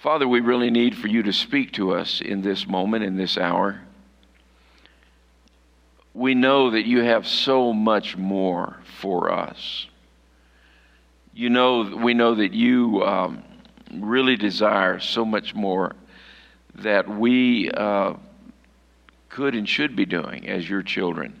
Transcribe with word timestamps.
Father, 0.00 0.26
we 0.26 0.40
really 0.40 0.70
need 0.70 0.96
for 0.96 1.08
you 1.08 1.22
to 1.24 1.32
speak 1.32 1.72
to 1.72 1.92
us 1.92 2.22
in 2.22 2.40
this 2.40 2.66
moment, 2.66 3.04
in 3.04 3.18
this 3.18 3.36
hour. 3.36 3.82
We 6.14 6.34
know 6.34 6.70
that 6.70 6.86
you 6.86 7.02
have 7.02 7.26
so 7.26 7.74
much 7.74 8.16
more 8.16 8.78
for 8.98 9.30
us. 9.30 9.88
You 11.34 11.50
know, 11.50 11.82
we 12.02 12.14
know 12.14 12.34
that 12.36 12.54
you 12.54 13.02
um, 13.02 13.42
really 13.92 14.36
desire 14.36 15.00
so 15.00 15.26
much 15.26 15.54
more 15.54 15.94
that 16.76 17.06
we 17.06 17.70
uh, 17.70 18.14
could 19.28 19.54
and 19.54 19.68
should 19.68 19.96
be 19.96 20.06
doing 20.06 20.48
as 20.48 20.66
your 20.66 20.82
children. 20.82 21.38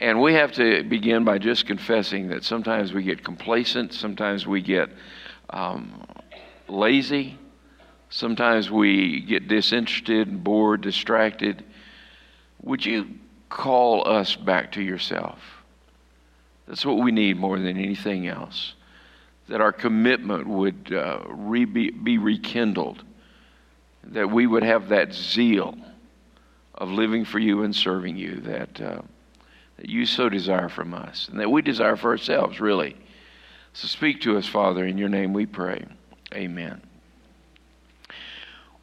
And 0.00 0.22
we 0.22 0.32
have 0.32 0.52
to 0.52 0.84
begin 0.84 1.22
by 1.22 1.36
just 1.36 1.66
confessing 1.66 2.28
that 2.28 2.44
sometimes 2.44 2.94
we 2.94 3.02
get 3.02 3.22
complacent, 3.22 3.92
sometimes 3.92 4.46
we 4.46 4.62
get 4.62 4.88
um, 5.50 6.02
lazy, 6.66 7.36
sometimes 8.10 8.70
we 8.70 9.20
get 9.20 9.48
disinterested, 9.48 10.42
bored, 10.44 10.80
distracted. 10.80 11.64
Would 12.62 12.84
you 12.84 13.08
call 13.48 14.08
us 14.08 14.36
back 14.36 14.72
to 14.72 14.82
yourself? 14.82 15.38
That's 16.66 16.84
what 16.84 16.98
we 16.98 17.12
need 17.12 17.38
more 17.38 17.58
than 17.58 17.76
anything 17.76 18.26
else. 18.26 18.74
That 19.48 19.60
our 19.60 19.72
commitment 19.72 20.46
would 20.46 20.92
uh, 20.92 21.20
re- 21.28 21.64
be, 21.64 22.18
rekindled, 22.18 23.02
that 24.04 24.30
we 24.30 24.46
would 24.46 24.62
have 24.62 24.90
that 24.90 25.14
zeal 25.14 25.76
of 26.74 26.90
living 26.90 27.24
for 27.24 27.38
you 27.38 27.62
and 27.62 27.74
serving 27.74 28.16
you 28.16 28.36
that. 28.40 28.80
Uh, 28.80 29.02
that 29.78 29.88
you 29.88 30.04
so 30.04 30.28
desire 30.28 30.68
from 30.68 30.92
us 30.92 31.28
and 31.28 31.40
that 31.40 31.50
we 31.50 31.62
desire 31.62 31.96
for 31.96 32.10
ourselves, 32.10 32.60
really. 32.60 32.96
So 33.72 33.86
speak 33.86 34.20
to 34.22 34.36
us, 34.36 34.46
Father, 34.46 34.84
in 34.84 34.98
your 34.98 35.08
name 35.08 35.32
we 35.32 35.46
pray. 35.46 35.84
Amen. 36.34 36.82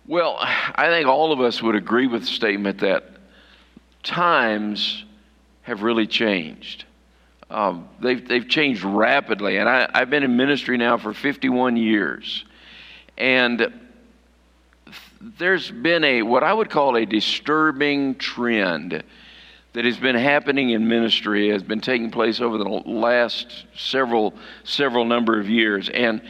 Well, 0.07 0.37
I 0.39 0.87
think 0.89 1.07
all 1.07 1.31
of 1.31 1.41
us 1.41 1.63
would 1.63 1.75
agree 1.75 2.05
with 2.05 2.21
the 2.21 2.27
statement 2.27 2.79
that 2.79 3.05
times 4.03 5.03
have 5.63 5.81
really 5.81 6.05
changed. 6.05 6.85
Um, 7.49 7.89
they've, 7.99 8.27
they've 8.27 8.47
changed 8.47 8.83
rapidly. 8.83 9.57
And 9.57 9.67
I, 9.67 9.89
I've 9.91 10.11
been 10.11 10.21
in 10.21 10.37
ministry 10.37 10.77
now 10.77 10.97
for 10.97 11.11
51 11.11 11.75
years. 11.77 12.45
And 13.17 13.73
there's 15.39 15.71
been 15.71 16.03
a, 16.03 16.21
what 16.21 16.43
I 16.43 16.53
would 16.53 16.69
call 16.69 16.97
a 16.97 17.05
disturbing 17.05 18.15
trend 18.15 19.03
that 19.73 19.85
has 19.85 19.97
been 19.97 20.15
happening 20.15 20.69
in 20.69 20.87
ministry 20.87 21.49
has 21.49 21.63
been 21.63 21.81
taking 21.81 22.11
place 22.11 22.39
over 22.39 22.57
the 22.57 22.63
last 22.63 23.65
several 23.75 24.33
several 24.63 25.03
number 25.03 25.37
of 25.37 25.49
years 25.49 25.89
and 25.89 26.21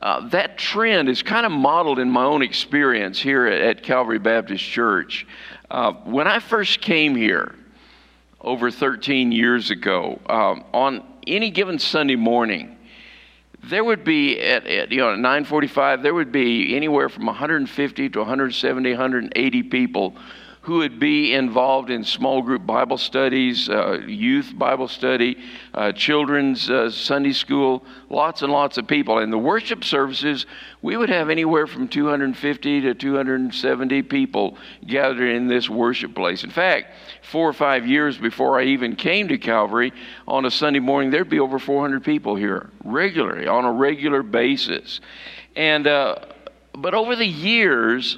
uh, 0.00 0.28
that 0.28 0.58
trend 0.58 1.08
is 1.08 1.22
kind 1.22 1.46
of 1.46 1.52
modeled 1.52 1.98
in 1.98 2.10
my 2.10 2.24
own 2.24 2.42
experience 2.42 3.20
here 3.20 3.46
at, 3.46 3.60
at 3.60 3.82
Calvary 3.82 4.18
Baptist 4.18 4.64
Church. 4.64 5.26
Uh, 5.70 5.92
when 6.04 6.26
I 6.26 6.40
first 6.40 6.80
came 6.80 7.14
here 7.14 7.54
over 8.40 8.70
13 8.70 9.32
years 9.32 9.70
ago, 9.70 10.20
um, 10.28 10.64
on 10.72 11.02
any 11.26 11.50
given 11.50 11.78
Sunday 11.78 12.16
morning, 12.16 12.76
there 13.62 13.82
would 13.82 14.04
be 14.04 14.40
at, 14.40 14.66
at 14.66 14.92
you 14.92 14.98
know 14.98 15.12
at 15.12 15.18
9:45 15.18 16.02
there 16.02 16.12
would 16.12 16.32
be 16.32 16.76
anywhere 16.76 17.08
from 17.08 17.26
150 17.26 18.08
to 18.10 18.18
170, 18.18 18.90
180 18.90 19.62
people 19.62 20.16
who 20.64 20.78
would 20.78 20.98
be 20.98 21.34
involved 21.34 21.90
in 21.90 22.02
small 22.02 22.40
group 22.40 22.64
Bible 22.64 22.96
studies, 22.96 23.68
uh, 23.68 24.00
youth 24.06 24.50
Bible 24.56 24.88
study, 24.88 25.36
uh, 25.74 25.92
children's 25.92 26.70
uh, 26.70 26.90
Sunday 26.90 27.32
school, 27.32 27.84
lots 28.08 28.40
and 28.40 28.50
lots 28.50 28.78
of 28.78 28.86
people. 28.86 29.18
And 29.18 29.30
the 29.30 29.36
worship 29.36 29.84
services, 29.84 30.46
we 30.80 30.96
would 30.96 31.10
have 31.10 31.28
anywhere 31.28 31.66
from 31.66 31.86
250 31.86 32.80
to 32.80 32.94
270 32.94 34.02
people 34.04 34.56
gathered 34.86 35.28
in 35.28 35.48
this 35.48 35.68
worship 35.68 36.14
place. 36.14 36.44
In 36.44 36.50
fact, 36.50 36.94
four 37.20 37.46
or 37.46 37.52
five 37.52 37.86
years 37.86 38.16
before 38.16 38.58
I 38.58 38.64
even 38.64 38.96
came 38.96 39.28
to 39.28 39.36
Calvary, 39.36 39.92
on 40.26 40.46
a 40.46 40.50
Sunday 40.50 40.80
morning, 40.80 41.10
there'd 41.10 41.28
be 41.28 41.40
over 41.40 41.58
400 41.58 42.02
people 42.02 42.36
here 42.36 42.70
regularly, 42.84 43.46
on 43.46 43.66
a 43.66 43.72
regular 43.72 44.22
basis. 44.22 45.02
And, 45.56 45.86
uh, 45.86 46.24
but 46.72 46.94
over 46.94 47.16
the 47.16 47.26
years, 47.26 48.16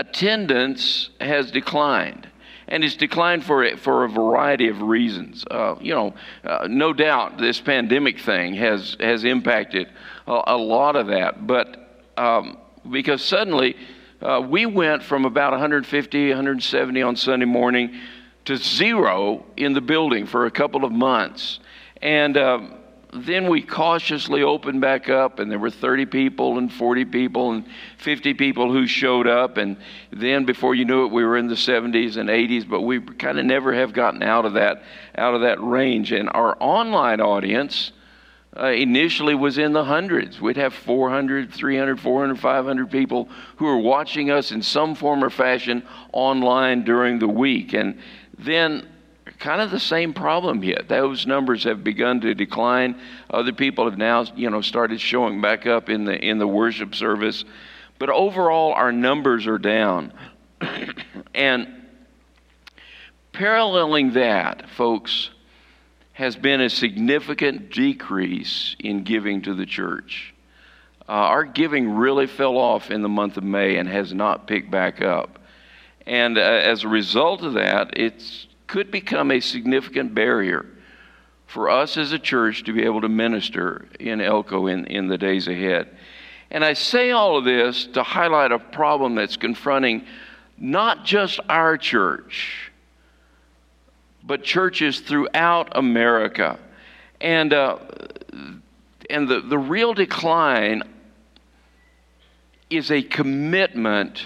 attendance 0.00 1.10
has 1.20 1.50
declined. 1.50 2.26
And 2.68 2.84
it's 2.84 2.96
declined 2.96 3.44
for, 3.44 3.76
for 3.76 4.04
a 4.04 4.08
variety 4.08 4.68
of 4.68 4.80
reasons. 4.80 5.44
Uh, 5.50 5.74
you 5.80 5.92
know, 5.92 6.14
uh, 6.44 6.68
no 6.70 6.92
doubt 6.92 7.38
this 7.38 7.60
pandemic 7.60 8.20
thing 8.20 8.54
has, 8.54 8.96
has 9.00 9.24
impacted 9.24 9.88
a, 10.26 10.42
a 10.46 10.56
lot 10.56 10.96
of 10.96 11.08
that. 11.08 11.46
But 11.46 11.76
um, 12.16 12.58
because 12.88 13.22
suddenly 13.22 13.76
uh, 14.22 14.40
we 14.48 14.66
went 14.66 15.02
from 15.02 15.24
about 15.24 15.52
150, 15.52 16.28
170 16.28 17.02
on 17.02 17.16
Sunday 17.16 17.46
morning 17.46 17.98
to 18.44 18.56
zero 18.56 19.44
in 19.56 19.74
the 19.74 19.80
building 19.80 20.26
for 20.26 20.46
a 20.46 20.50
couple 20.50 20.84
of 20.84 20.92
months. 20.92 21.60
And 22.00 22.38
um, 22.38 22.74
then 23.12 23.48
we 23.48 23.60
cautiously 23.60 24.42
opened 24.42 24.80
back 24.80 25.08
up, 25.08 25.40
and 25.40 25.50
there 25.50 25.58
were 25.58 25.70
30 25.70 26.06
people 26.06 26.58
and 26.58 26.72
40 26.72 27.06
people 27.06 27.52
and 27.52 27.64
50 27.98 28.34
people 28.34 28.72
who 28.72 28.86
showed 28.86 29.26
up. 29.26 29.56
And 29.56 29.76
then, 30.12 30.44
before 30.44 30.74
you 30.76 30.84
knew 30.84 31.06
it, 31.06 31.12
we 31.12 31.24
were 31.24 31.36
in 31.36 31.48
the 31.48 31.56
70s 31.56 32.16
and 32.16 32.28
80s, 32.28 32.68
but 32.68 32.82
we 32.82 33.00
kind 33.00 33.38
of 33.38 33.46
never 33.46 33.74
have 33.74 33.92
gotten 33.92 34.22
out 34.22 34.44
of 34.44 34.52
that 34.52 34.82
out 35.16 35.34
of 35.34 35.40
that 35.40 35.60
range. 35.60 36.12
And 36.12 36.28
our 36.32 36.56
online 36.60 37.20
audience 37.20 37.90
uh, 38.56 38.66
initially 38.66 39.34
was 39.34 39.58
in 39.58 39.72
the 39.72 39.84
hundreds. 39.84 40.40
We'd 40.40 40.56
have 40.56 40.74
400, 40.74 41.52
300, 41.52 42.00
400, 42.00 42.38
500 42.38 42.90
people 42.90 43.28
who 43.56 43.64
were 43.64 43.78
watching 43.78 44.30
us 44.30 44.52
in 44.52 44.62
some 44.62 44.94
form 44.94 45.24
or 45.24 45.30
fashion 45.30 45.82
online 46.12 46.84
during 46.84 47.18
the 47.18 47.28
week. 47.28 47.72
And 47.72 48.00
then 48.38 48.88
kind 49.38 49.60
of 49.60 49.70
the 49.70 49.80
same 49.80 50.12
problem 50.12 50.62
yet. 50.62 50.88
Those 50.88 51.26
numbers 51.26 51.64
have 51.64 51.82
begun 51.82 52.20
to 52.20 52.34
decline. 52.34 53.00
Other 53.30 53.52
people 53.52 53.84
have 53.88 53.98
now, 53.98 54.24
you 54.36 54.50
know, 54.50 54.60
started 54.60 55.00
showing 55.00 55.40
back 55.40 55.66
up 55.66 55.88
in 55.88 56.04
the 56.04 56.16
in 56.16 56.38
the 56.38 56.46
worship 56.46 56.94
service. 56.94 57.44
But 57.98 58.10
overall 58.10 58.72
our 58.72 58.92
numbers 58.92 59.46
are 59.46 59.58
down. 59.58 60.12
and 61.34 61.68
paralleling 63.32 64.12
that, 64.12 64.68
folks, 64.70 65.30
has 66.12 66.36
been 66.36 66.60
a 66.60 66.68
significant 66.68 67.70
decrease 67.70 68.76
in 68.78 69.04
giving 69.04 69.42
to 69.42 69.54
the 69.54 69.66
church. 69.66 70.34
Uh, 71.08 71.12
our 71.12 71.44
giving 71.44 71.94
really 71.94 72.26
fell 72.26 72.56
off 72.56 72.90
in 72.90 73.02
the 73.02 73.08
month 73.08 73.36
of 73.36 73.42
May 73.42 73.76
and 73.76 73.88
has 73.88 74.12
not 74.12 74.46
picked 74.46 74.70
back 74.70 75.00
up. 75.00 75.38
And 76.06 76.38
uh, 76.38 76.40
as 76.40 76.84
a 76.84 76.88
result 76.88 77.42
of 77.42 77.54
that, 77.54 77.98
it's 77.98 78.46
could 78.70 78.92
become 78.92 79.32
a 79.32 79.40
significant 79.40 80.14
barrier 80.14 80.64
for 81.48 81.68
us 81.68 81.96
as 81.96 82.12
a 82.12 82.18
church 82.20 82.62
to 82.62 82.72
be 82.72 82.84
able 82.84 83.00
to 83.00 83.08
minister 83.08 83.88
in 83.98 84.20
Elko 84.20 84.68
in, 84.68 84.84
in 84.86 85.08
the 85.08 85.18
days 85.18 85.48
ahead. 85.48 85.88
And 86.52 86.64
I 86.64 86.74
say 86.74 87.10
all 87.10 87.36
of 87.36 87.44
this 87.44 87.86
to 87.94 88.04
highlight 88.04 88.52
a 88.52 88.60
problem 88.60 89.16
that's 89.16 89.36
confronting 89.36 90.06
not 90.56 91.04
just 91.04 91.40
our 91.48 91.76
church, 91.76 92.70
but 94.22 94.44
churches 94.44 95.00
throughout 95.00 95.76
America. 95.76 96.56
And, 97.20 97.52
uh, 97.52 97.78
and 99.10 99.26
the, 99.26 99.40
the 99.40 99.58
real 99.58 99.94
decline 99.94 100.84
is 102.70 102.92
a 102.92 103.02
commitment 103.02 104.22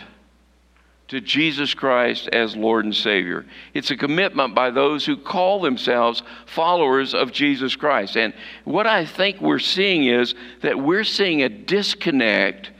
to 1.08 1.20
Jesus 1.20 1.74
Christ 1.74 2.28
as 2.28 2.56
Lord 2.56 2.84
and 2.84 2.94
Savior. 2.94 3.44
It's 3.74 3.90
a 3.90 3.96
commitment 3.96 4.54
by 4.54 4.70
those 4.70 5.04
who 5.04 5.16
call 5.16 5.60
themselves 5.60 6.22
followers 6.46 7.14
of 7.14 7.30
Jesus 7.30 7.76
Christ. 7.76 8.16
And 8.16 8.32
what 8.64 8.86
I 8.86 9.04
think 9.04 9.40
we're 9.40 9.58
seeing 9.58 10.06
is 10.06 10.34
that 10.62 10.78
we're 10.78 11.04
seeing 11.04 11.42
a 11.42 11.48
disconnect 11.48 12.70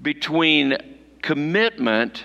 between 0.00 0.76
commitment 1.20 2.24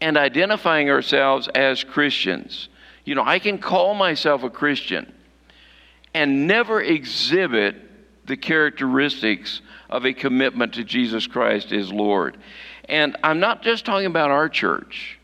and 0.00 0.16
identifying 0.16 0.90
ourselves 0.90 1.48
as 1.48 1.82
Christians. 1.82 2.68
You 3.04 3.14
know, 3.14 3.24
I 3.24 3.38
can 3.38 3.58
call 3.58 3.94
myself 3.94 4.42
a 4.42 4.50
Christian 4.50 5.12
and 6.14 6.46
never 6.46 6.80
exhibit 6.80 7.76
the 8.26 8.36
characteristics 8.36 9.60
of 9.88 10.04
a 10.04 10.12
commitment 10.12 10.74
to 10.74 10.84
Jesus 10.84 11.26
Christ 11.26 11.72
as 11.72 11.92
Lord. 11.92 12.36
And 12.88 13.16
I'm 13.22 13.40
not 13.40 13.62
just 13.62 13.84
talking 13.84 14.06
about 14.06 14.30
our 14.30 14.48
church, 14.48 15.18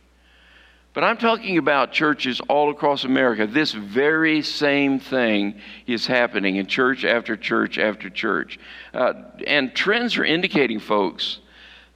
but 0.94 1.04
I'm 1.04 1.16
talking 1.16 1.58
about 1.58 1.92
churches 1.92 2.40
all 2.48 2.70
across 2.70 3.04
America. 3.04 3.46
This 3.46 3.72
very 3.72 4.42
same 4.42 4.98
thing 4.98 5.60
is 5.86 6.06
happening 6.06 6.56
in 6.56 6.66
church 6.66 7.04
after 7.04 7.36
church 7.36 7.78
after 7.78 8.10
church. 8.10 8.58
Uh, 8.92 9.14
and 9.46 9.74
trends 9.74 10.18
are 10.18 10.24
indicating, 10.24 10.80
folks, 10.80 11.38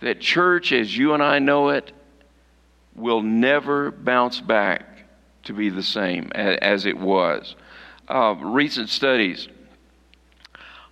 that 0.01 0.21
church 0.21 0.73
as 0.73 0.97
you 0.97 1.15
and 1.15 1.23
I 1.23 1.39
know 1.39 1.71
it 1.71 1.93
will 2.95 3.23
never 3.23 3.91
bounce 3.91 4.41
back 4.41 4.83
to 5.45 5.53
be 5.53 5.69
the 5.71 5.83
same 5.83 6.31
as, 6.35 6.87
it 6.87 6.99
was. 6.99 7.55
Uh, 8.09 8.35
recent 8.41 8.89
studies 8.89 9.49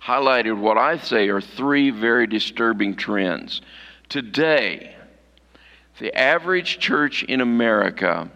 highlighted 0.03 0.57
what 0.57 0.77
I 0.77 0.97
say 0.97 1.29
are 1.29 1.41
three 1.41 1.89
very 1.89 2.27
disturbing 2.27 2.95
trends. 2.95 3.61
Today, 4.09 4.95
the 5.99 6.13
average 6.13 6.79
church 6.79 7.23
in 7.23 7.41
America 7.41 8.29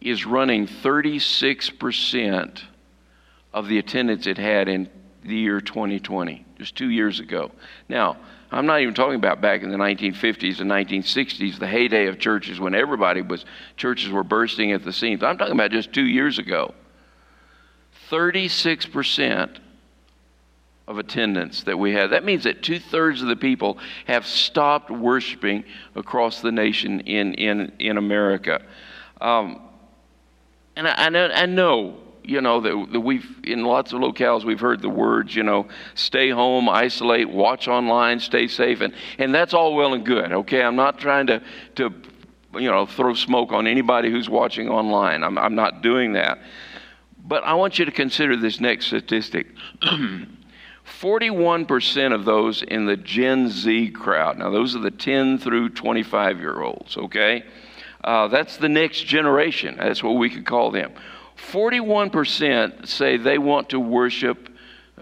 is 0.00 0.24
running 0.24 0.66
36% 0.66 2.62
of 3.52 3.68
the 3.68 3.78
attendance 3.78 4.26
it 4.26 4.38
had 4.38 4.68
in 4.68 4.88
the 5.24 5.34
year 5.34 5.60
2020, 5.60 6.44
just 6.58 6.76
two 6.76 6.90
years 6.90 7.20
ago. 7.20 7.50
Now, 7.88 8.16
I'm 8.50 8.66
not 8.66 8.80
even 8.80 8.94
talking 8.94 9.16
about 9.16 9.40
back 9.40 9.62
in 9.62 9.70
the 9.70 9.76
1950s 9.76 10.60
and 10.60 10.70
1960s, 10.70 11.58
the 11.58 11.66
heyday 11.66 12.06
of 12.06 12.18
churches 12.18 12.60
when 12.60 12.74
everybody 12.74 13.20
was, 13.20 13.44
churches 13.76 14.10
were 14.10 14.24
bursting 14.24 14.72
at 14.72 14.84
the 14.84 14.92
seams. 14.92 15.22
I'm 15.22 15.36
talking 15.36 15.54
about 15.54 15.70
just 15.70 15.92
two 15.92 16.06
years 16.06 16.38
ago. 16.38 16.74
36% 18.10 19.58
of 20.88 20.98
attendance 20.98 21.62
that 21.64 21.78
we 21.78 21.92
have. 21.92 22.10
That 22.10 22.24
means 22.24 22.44
that 22.44 22.62
two 22.62 22.80
thirds 22.80 23.20
of 23.20 23.28
the 23.28 23.36
people 23.36 23.78
have 24.06 24.26
stopped 24.26 24.90
worshiping 24.90 25.64
across 25.94 26.40
the 26.40 26.50
nation 26.50 27.00
in, 27.00 27.34
in, 27.34 27.72
in 27.78 27.98
America. 27.98 28.62
Um, 29.20 29.60
and 30.74 30.88
I, 30.88 30.94
I, 30.96 31.08
know, 31.10 31.28
I 31.28 31.46
know 31.46 31.98
you 32.24 32.40
know, 32.40 32.60
that, 32.60 32.92
that 32.92 33.00
we've, 33.00 33.26
in 33.44 33.64
lots 33.64 33.92
of 33.92 34.00
locales, 34.00 34.44
we've 34.44 34.60
heard 34.60 34.80
the 34.80 34.88
words, 34.88 35.36
you 35.36 35.42
know, 35.42 35.68
stay 35.94 36.30
home, 36.30 36.68
isolate, 36.68 37.28
watch 37.28 37.68
online, 37.68 38.18
stay 38.18 38.48
safe. 38.48 38.80
And, 38.80 38.94
and 39.18 39.34
that's 39.34 39.52
all 39.52 39.74
well 39.74 39.92
and 39.92 40.04
good, 40.04 40.32
okay? 40.32 40.62
I'm 40.62 40.76
not 40.76 40.98
trying 40.98 41.26
to, 41.28 41.42
to 41.76 41.92
you 42.54 42.70
know, 42.70 42.86
throw 42.86 43.12
smoke 43.12 43.52
on 43.52 43.66
anybody 43.66 44.10
who's 44.10 44.28
watching 44.28 44.68
online. 44.68 45.22
I'm, 45.22 45.36
I'm 45.36 45.54
not 45.54 45.82
doing 45.82 46.14
that. 46.14 46.38
But 47.18 47.44
I 47.44 47.54
want 47.54 47.78
you 47.78 47.84
to 47.84 47.92
consider 47.92 48.36
this 48.36 48.58
next 48.58 48.86
statistic. 48.86 49.48
41% 51.00 52.14
of 52.14 52.24
those 52.24 52.62
in 52.62 52.86
the 52.86 52.96
Gen 52.96 53.48
Z 53.48 53.90
crowd, 53.90 54.38
now 54.38 54.50
those 54.50 54.74
are 54.74 54.80
the 54.80 54.90
10 54.90 55.38
through 55.38 55.70
25 55.70 56.38
year 56.38 56.62
olds, 56.62 56.96
okay? 56.96 57.44
Uh, 58.02 58.28
that's 58.28 58.56
the 58.56 58.68
next 58.68 59.02
generation. 59.02 59.76
That's 59.78 60.02
what 60.02 60.12
we 60.12 60.30
could 60.30 60.46
call 60.46 60.70
them. 60.70 60.92
41% 61.36 62.86
say 62.86 63.16
they 63.16 63.38
want 63.38 63.68
to 63.70 63.80
worship, 63.80 64.48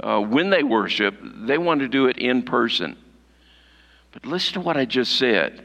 uh, 0.01 0.21
when 0.21 0.51
they 0.51 0.63
worship, 0.63 1.15
they 1.23 1.59
want 1.59 1.81
to 1.81 1.89
do 1.89 2.07
it 2.07 2.19
in 2.19 2.43
person. 2.43 2.97
But 4.13 4.27
listen 4.27 4.55
to 4.55 4.61
what 4.61 4.77
I 4.77 4.85
just 4.85 5.17
said. 5.17 5.65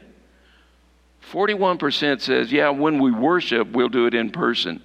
41% 1.30 2.20
says, 2.20 2.52
yeah, 2.52 2.70
when 2.70 3.00
we 3.00 3.10
worship, 3.10 3.68
we'll 3.72 3.88
do 3.88 4.06
it 4.06 4.14
in 4.14 4.30
person. 4.30 4.82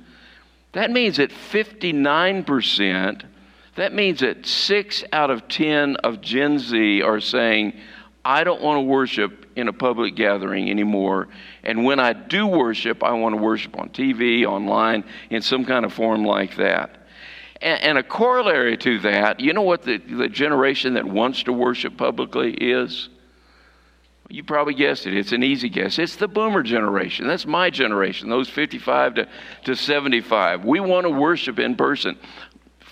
That 0.71 0.91
means 0.91 1.17
that 1.17 1.31
59%, 1.31 3.23
that 3.77 3.93
means 3.93 4.19
that 4.19 4.45
6 4.45 5.03
out 5.13 5.31
of 5.31 5.47
10 5.47 5.97
of 5.97 6.19
Gen 6.19 6.59
Z 6.59 7.01
are 7.01 7.19
saying, 7.19 7.73
I 8.25 8.43
don't 8.43 8.61
want 8.61 8.77
to 8.77 8.81
worship 8.81 9.45
in 9.55 9.67
a 9.67 9.73
public 9.73 10.15
gathering 10.15 10.69
anymore. 10.69 11.29
And 11.63 11.85
when 11.85 11.99
I 11.99 12.13
do 12.13 12.45
worship, 12.45 13.03
I 13.03 13.13
want 13.13 13.35
to 13.35 13.41
worship 13.41 13.79
on 13.79 13.89
TV, 13.89 14.45
online, 14.45 15.05
in 15.29 15.41
some 15.41 15.63
kind 15.63 15.85
of 15.85 15.93
form 15.93 16.25
like 16.25 16.57
that. 16.57 17.07
And, 17.61 17.81
and 17.81 17.97
a 17.97 18.03
corollary 18.03 18.77
to 18.77 18.99
that, 18.99 19.39
you 19.39 19.53
know 19.53 19.61
what 19.61 19.83
the, 19.83 19.97
the 19.97 20.27
generation 20.27 20.95
that 20.95 21.05
wants 21.05 21.43
to 21.43 21.53
worship 21.53 21.97
publicly 21.97 22.53
is? 22.53 23.09
You 24.29 24.43
probably 24.43 24.73
guessed 24.73 25.07
it. 25.07 25.15
It's 25.15 25.31
an 25.31 25.41
easy 25.41 25.69
guess. 25.69 25.97
It's 25.97 26.17
the 26.17 26.27
boomer 26.27 26.61
generation. 26.61 27.27
That's 27.27 27.45
my 27.45 27.69
generation, 27.69 28.29
those 28.29 28.49
55 28.49 29.15
to, 29.15 29.29
to 29.63 29.75
75. 29.75 30.65
We 30.65 30.81
want 30.81 31.05
to 31.05 31.09
worship 31.09 31.59
in 31.59 31.75
person 31.75 32.17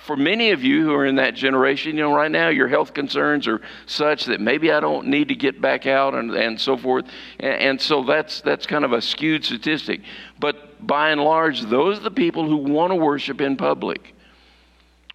for 0.06 0.16
many 0.16 0.52
of 0.52 0.64
you 0.64 0.84
who 0.84 0.94
are 0.94 1.06
in 1.06 1.16
that 1.16 1.34
generation, 1.34 1.98
you 1.98 2.04
know, 2.04 2.14
right 2.14 2.30
now 2.30 2.50
your 2.50 2.68
health 2.68 2.94
concerns 2.94 3.48
are 3.48 3.62
such 3.88 4.26
that 4.26 4.40
maybe 4.40 4.72
I 4.72 4.80
don't 4.80 5.08
need 5.08 5.30
to 5.30 5.36
get 5.36 5.60
back 5.60 5.88
out 5.88 6.14
and, 6.14 6.32
and 6.32 6.62
so 6.62 6.78
forth. 6.78 7.06
And, 7.40 7.54
and 7.54 7.82
so 7.82 8.04
that's, 8.04 8.42
that's 8.42 8.68
kind 8.68 8.86
of 8.86 8.94
a 8.94 9.02
skewed 9.02 9.44
statistic. 9.44 10.02
But 10.40 10.86
by 10.86 11.10
and 11.10 11.22
large, 11.22 11.62
those 11.62 11.98
are 11.98 12.04
the 12.04 12.12
people 12.12 12.48
who 12.48 12.58
want 12.58 12.92
to 12.92 12.96
worship 12.96 13.42
in 13.42 13.58
public. 13.58 14.14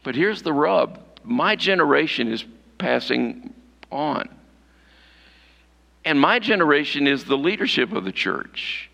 But 0.02 0.16
here's 0.16 0.42
the 0.42 0.52
rub 0.52 1.00
my 1.22 1.54
generation 1.54 2.26
is 2.26 2.44
passing 2.78 3.54
on. 3.92 4.28
And 6.04 6.18
my 6.18 6.40
generation 6.40 7.06
is 7.06 7.24
the 7.24 7.38
leadership 7.38 7.92
of 7.92 8.04
the 8.04 8.12
church. 8.12 8.89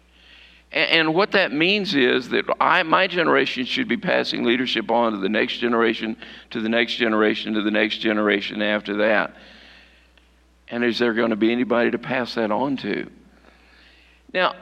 And, 0.72 1.14
what 1.14 1.32
that 1.32 1.52
means 1.52 1.94
is 1.94 2.28
that 2.30 2.44
I, 2.60 2.82
my 2.82 3.06
generation 3.06 3.64
should 3.64 3.88
be 3.88 3.96
passing 3.96 4.44
leadership 4.44 4.90
on 4.90 5.12
to 5.12 5.18
the 5.18 5.28
next 5.28 5.58
generation, 5.58 6.16
to 6.50 6.60
the 6.60 6.68
next 6.68 6.96
generation, 6.96 7.54
to 7.54 7.62
the 7.62 7.70
next 7.70 7.98
generation 7.98 8.60
after 8.60 8.96
that. 8.96 9.34
And 10.68 10.84
is 10.84 10.98
there 10.98 11.14
going 11.14 11.30
to 11.30 11.36
be 11.36 11.52
anybody 11.52 11.92
to 11.92 11.98
pass 11.98 12.34
that 12.34 12.50
on 12.50 12.76
to? 12.78 13.08
Now, 14.34 14.54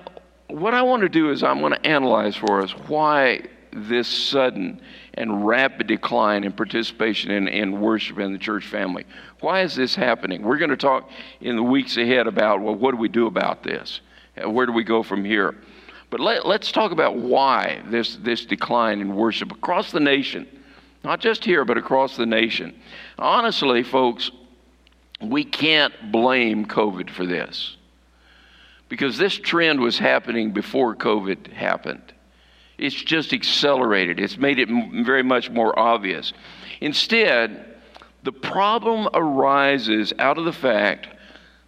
what 0.49 0.75
I 0.75 0.83
want 0.83 1.03
to 1.03 1.09
do 1.09 1.31
is 1.31 1.43
I'm 1.43 1.61
going 1.61 1.73
to 1.73 1.87
analyze 1.87 2.37
for 2.37 2.61
us 2.61 2.71
why 2.87 3.47
this 3.73 4.07
sudden 4.07 4.81
and 5.15 5.47
rapid 5.47 5.87
decline 5.87 6.45
in 6.45 6.53
participation 6.53 7.31
in, 7.31 7.49
in 7.49 7.81
worship 7.81 8.19
in 8.19 8.33
the 8.33 8.39
church 8.39 8.67
family. 8.67 9.05
Why 9.41 9.63
is 9.63 9.75
this 9.75 9.95
happening? 9.95 10.43
We're 10.43 10.59
going 10.59 10.71
to 10.71 10.77
talk 10.77 11.11
in 11.41 11.57
the 11.57 11.63
weeks 11.63 11.97
ahead 11.97 12.27
about, 12.27 12.61
well, 12.61 12.75
what 12.75 12.93
do 12.93 12.99
we 12.99 13.09
do 13.09 13.27
about 13.27 13.63
this? 13.63 14.01
Where 14.45 14.67
do 14.67 14.73
we 14.73 14.85
go 14.85 15.03
from 15.03 15.25
here? 15.25 15.57
But 16.15 16.21
let, 16.21 16.63
us 16.63 16.71
talk 16.71 16.93
about 16.93 17.17
why 17.17 17.83
this, 17.87 18.15
this 18.15 18.45
decline 18.45 19.01
in 19.01 19.17
worship 19.17 19.51
across 19.51 19.91
the 19.91 19.99
nation, 19.99 20.47
not 21.03 21.19
just 21.19 21.45
here, 21.45 21.65
but 21.65 21.77
across 21.77 22.17
the 22.17 22.25
nation. 22.25 22.73
Honestly, 23.19 23.83
folks, 23.83 24.31
we 25.21 25.43
can't 25.43 26.13
blame 26.13 26.67
COVID 26.67 27.11
for 27.11 27.27
this 27.27 27.77
because 28.89 29.19
this 29.19 29.35
trend 29.35 29.81
was 29.81 29.99
happening 29.99 30.53
before 30.53 30.95
COVID 30.95 31.53
happened. 31.53 32.13
It's 32.79 32.95
just 32.95 33.33
accelerated, 33.33 34.21
it's 34.21 34.39
made 34.39 34.61
it 34.61 34.69
very 35.05 35.25
much 35.25 35.51
more 35.51 35.77
obvious. 35.77 36.33
Instead, 36.81 37.75
the 38.23 38.31
problem 38.31 39.09
arises 39.15 40.13
out 40.21 40.39
of 40.39 40.45
the 40.45 40.53
fact 40.53 41.09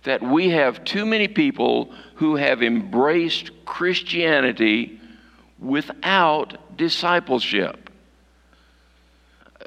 that 0.06 0.22
we 0.22 0.50
have 0.50 0.84
too 0.84 1.04
many 1.04 1.26
people 1.26 1.92
who 2.14 2.36
have 2.36 2.62
embraced 2.62 3.50
Christianity 3.64 5.00
without 5.58 6.76
discipleship. 6.76 7.90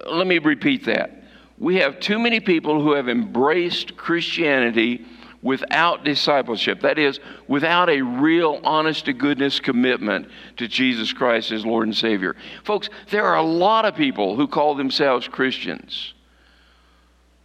Let 0.10 0.26
me 0.26 0.40
repeat 0.40 0.86
that. 0.86 1.24
We 1.58 1.76
have 1.76 2.00
too 2.00 2.18
many 2.18 2.40
people 2.40 2.82
who 2.82 2.94
have 2.94 3.10
embraced 3.10 3.98
Christianity 3.98 5.06
without 5.42 6.06
discipleship. 6.06 6.80
That 6.82 6.98
is, 6.98 7.20
without 7.50 7.90
a 7.90 8.02
real, 8.02 8.62
honest 8.64 9.06
to 9.06 9.14
goodness 9.14 9.60
commitment 9.60 10.30
to 10.56 10.70
Jesus 10.70 11.12
Christ 11.12 11.52
as 11.52 11.66
Lord 11.66 11.88
and 11.88 11.96
Savior. 11.96 12.38
Folks, 12.64 12.90
there 13.10 13.26
are 13.26 13.36
a 13.36 13.44
lot 13.44 13.84
of 13.84 13.94
people 13.94 14.38
who 14.38 14.48
call 14.48 14.76
themselves 14.76 15.28
Christians. 15.28 16.14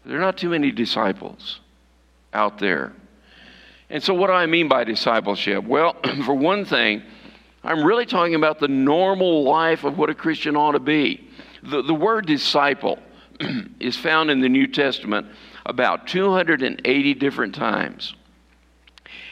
There 0.07 0.17
are 0.17 0.21
not 0.21 0.39
too 0.39 0.51
many 0.51 0.71
disciples 0.71 1.59
out 2.35 2.59
there. 2.59 2.93
And 3.91 4.03
so, 4.03 4.15
what 4.15 4.27
do 4.27 4.33
I 4.33 4.47
mean 4.47 4.69
by 4.69 4.85
discipleship? 4.85 5.65
Well, 5.65 5.97
for 6.25 6.35
one 6.35 6.65
thing, 6.65 7.03
I'm 7.63 7.85
really 7.85 8.07
talking 8.07 8.35
about 8.35 8.59
the 8.59 8.69
normal 8.69 9.45
life 9.45 9.85
of 9.85 9.97
what 9.97 10.11
a 10.11 10.15
Christian 10.15 10.57
ought 10.57 10.73
to 10.73 10.81
be. 10.81 11.29
The, 11.63 11.83
the 11.83 11.95
word 11.95 12.27
disciple 12.27 12.99
is 13.81 13.97
found 13.97 14.31
in 14.31 14.41
the 14.41 14.49
New 14.49 14.67
Testament 14.67 15.29
about 15.65 16.07
280 16.07 17.15
different 17.15 17.55
times. 17.55 18.15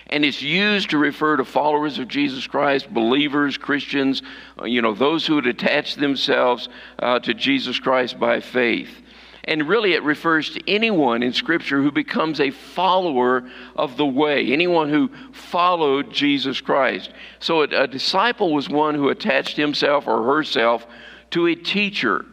And 0.07 0.25
it's 0.25 0.43
used 0.43 0.91
to 0.91 0.99
refer 0.99 1.37
to 1.37 1.45
followers 1.45 1.99
of 1.99 2.09
Jesus 2.09 2.47
Christ, 2.47 2.93
believers, 2.93 3.57
Christians, 3.57 4.23
uh, 4.61 4.65
you 4.65 4.83
know, 4.83 4.95
those 4.95 5.27
who 5.27 5.37
would 5.37 5.47
attach 5.47 5.97
themselves 5.97 6.69
uh, 6.99 7.19
to 7.21 7.33
Jesus 7.33 7.79
Christ 7.79 8.21
by 8.21 8.41
faith. 8.41 9.02
And 9.45 9.69
really, 9.69 9.95
it 9.95 10.05
refers 10.05 10.51
to 10.51 10.71
anyone 10.71 11.23
in 11.23 11.33
Scripture 11.33 11.83
who 11.83 11.91
becomes 11.91 12.39
a 12.39 12.51
follower 12.51 13.51
of 13.75 13.97
the 13.97 14.07
way, 14.07 14.53
anyone 14.53 14.89
who 14.89 15.11
followed 15.33 16.13
Jesus 16.13 16.61
Christ. 16.61 17.11
So, 17.41 17.63
a, 17.63 17.83
a 17.83 17.87
disciple 17.89 18.55
was 18.55 18.69
one 18.69 18.95
who 18.95 19.09
attached 19.09 19.57
himself 19.57 20.07
or 20.07 20.23
herself 20.23 20.87
to 21.31 21.49
a 21.49 21.57
teacher, 21.57 22.25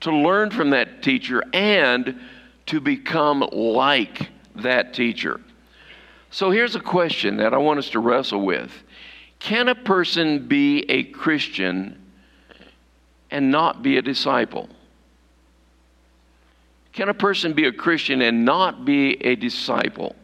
to 0.00 0.10
learn 0.10 0.50
from 0.50 0.70
that 0.70 1.02
teacher, 1.02 1.44
and 1.52 2.18
to 2.66 2.80
become 2.80 3.40
like 3.52 4.28
that 4.56 4.92
teacher. 4.92 5.40
So, 6.30 6.50
here's 6.50 6.74
a 6.74 6.80
question 6.80 7.36
that 7.36 7.54
I 7.54 7.58
want 7.58 7.78
us 7.78 7.90
to 7.90 8.00
wrestle 8.00 8.44
with 8.44 8.72
Can 9.38 9.68
a 9.68 9.76
person 9.76 10.48
be 10.48 10.84
a 10.90 11.04
Christian 11.04 12.02
and 13.30 13.52
not 13.52 13.84
be 13.84 13.98
a 13.98 14.02
disciple? 14.02 14.68
Can 16.96 17.10
a 17.10 17.14
person 17.14 17.52
be 17.52 17.66
a 17.66 17.72
Christian 17.72 18.22
and 18.22 18.46
not 18.46 18.86
be 18.86 19.22
a 19.22 19.36
disciple? 19.36 20.16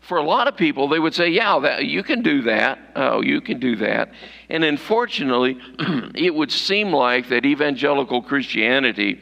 For 0.00 0.18
a 0.18 0.24
lot 0.24 0.48
of 0.48 0.56
people, 0.56 0.88
they 0.88 0.98
would 0.98 1.14
say, 1.14 1.28
Yeah, 1.28 1.60
that, 1.60 1.84
you 1.84 2.02
can 2.02 2.20
do 2.20 2.42
that. 2.42 2.80
Oh, 2.96 3.22
you 3.22 3.40
can 3.40 3.60
do 3.60 3.76
that. 3.76 4.10
And 4.48 4.64
unfortunately, 4.64 5.60
it 6.16 6.34
would 6.34 6.50
seem 6.50 6.92
like 6.92 7.28
that 7.28 7.46
evangelical 7.46 8.22
Christianity 8.22 9.20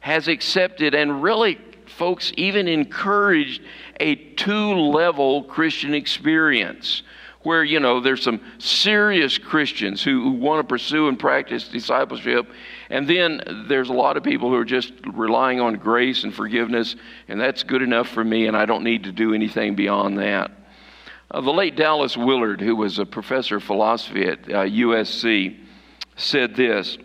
has 0.00 0.28
accepted 0.28 0.94
and 0.94 1.22
really, 1.22 1.58
folks, 1.84 2.32
even 2.38 2.68
encouraged 2.68 3.60
a 4.00 4.14
two 4.14 4.72
level 4.72 5.44
Christian 5.44 5.92
experience 5.92 7.02
where, 7.42 7.64
you 7.64 7.80
know, 7.80 8.00
there's 8.00 8.22
some 8.22 8.40
serious 8.56 9.36
Christians 9.36 10.02
who, 10.02 10.22
who 10.22 10.30
want 10.30 10.60
to 10.60 10.66
pursue 10.66 11.08
and 11.08 11.18
practice 11.18 11.68
discipleship. 11.68 12.46
And 12.92 13.08
then 13.08 13.64
there's 13.68 13.88
a 13.88 13.94
lot 13.94 14.18
of 14.18 14.22
people 14.22 14.50
who 14.50 14.56
are 14.56 14.66
just 14.66 14.92
relying 15.14 15.60
on 15.60 15.76
grace 15.76 16.24
and 16.24 16.34
forgiveness, 16.34 16.94
and 17.26 17.40
that's 17.40 17.62
good 17.62 17.80
enough 17.80 18.06
for 18.06 18.22
me, 18.22 18.48
and 18.48 18.54
I 18.54 18.66
don't 18.66 18.84
need 18.84 19.04
to 19.04 19.12
do 19.12 19.32
anything 19.32 19.74
beyond 19.74 20.18
that. 20.18 20.50
Uh, 21.30 21.40
the 21.40 21.50
late 21.50 21.74
Dallas 21.74 22.18
Willard, 22.18 22.60
who 22.60 22.76
was 22.76 22.98
a 22.98 23.06
professor 23.06 23.56
of 23.56 23.64
philosophy 23.64 24.26
at 24.26 24.40
uh, 24.40 24.64
USC, 24.64 25.56
said 26.16 26.54
this. 26.54 26.98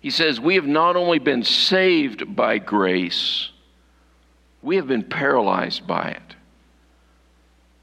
He 0.00 0.10
says, 0.10 0.38
We 0.38 0.54
have 0.54 0.66
not 0.66 0.94
only 0.94 1.18
been 1.18 1.42
saved 1.42 2.36
by 2.36 2.58
grace, 2.58 3.50
we 4.62 4.76
have 4.76 4.86
been 4.86 5.02
paralyzed 5.02 5.88
by 5.88 6.10
it. 6.10 6.36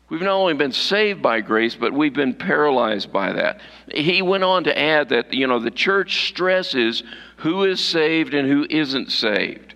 We've 0.10 0.22
not 0.22 0.34
only 0.34 0.56
been 0.56 0.72
saved 0.72 1.22
by 1.22 1.42
grace, 1.42 1.76
but 1.76 1.94
we've 1.94 2.14
been 2.14 2.34
paralyzed 2.34 3.14
by 3.14 3.34
that. 3.34 3.62
He 3.94 4.22
went 4.24 4.44
on 4.44 4.64
to 4.64 4.78
add 4.78 5.10
that, 5.10 5.34
you 5.34 5.46
know, 5.46 5.60
the 5.60 5.70
church 5.70 6.28
stresses 6.28 7.04
who 7.38 7.64
is 7.64 7.80
saved 7.80 8.34
and 8.34 8.50
who 8.50 8.66
isn't 8.70 9.12
saved. 9.12 9.76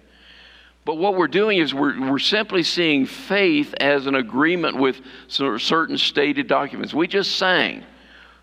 But 0.86 0.96
what 0.98 1.16
we're 1.16 1.28
doing 1.28 1.60
is 1.60 1.74
we're, 1.74 2.12
we're 2.12 2.20
simply 2.20 2.64
seeing 2.64 3.06
faith 3.06 3.74
as 3.80 4.08
an 4.08 4.16
agreement 4.16 4.78
with 4.78 5.00
certain 5.28 5.98
stated 5.98 6.48
documents. 6.48 6.94
We 6.94 7.08
just 7.08 7.38
sang 7.38 7.84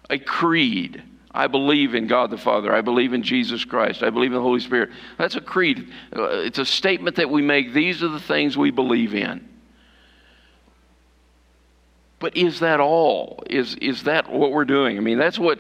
a 0.09 0.19
creed. 0.19 1.03
I 1.33 1.49
believe 1.49 1.95
in 1.95 2.07
God 2.07 2.31
the 2.31 2.39
Father. 2.39 2.73
I 2.73 2.81
believe 2.81 3.13
in 3.13 3.23
Jesus 3.23 3.65
Christ. 3.65 4.03
I 4.03 4.11
believe 4.11 4.31
in 4.31 4.37
the 4.37 4.43
Holy 4.43 4.61
Spirit. 4.61 4.91
That's 5.19 5.37
a 5.37 5.41
creed. 5.41 5.93
Uh, 6.15 6.29
it's 6.29 6.59
a 6.59 6.65
statement 6.65 7.17
that 7.17 7.31
we 7.31 7.43
make. 7.43 7.73
These 7.73 8.03
are 8.03 8.09
the 8.09 8.21
things 8.21 8.57
we 8.57 8.71
believe 8.71 9.15
in. 9.15 9.50
But 12.21 12.37
is 12.37 12.61
that 12.61 12.81
all? 12.81 13.43
Is, 13.49 13.75
is 13.77 14.05
that 14.05 14.31
what 14.31 14.53
we're 14.53 14.67
doing? 14.67 14.99
I 14.99 15.01
mean, 15.01 15.19
that's 15.19 15.39
what 15.39 15.59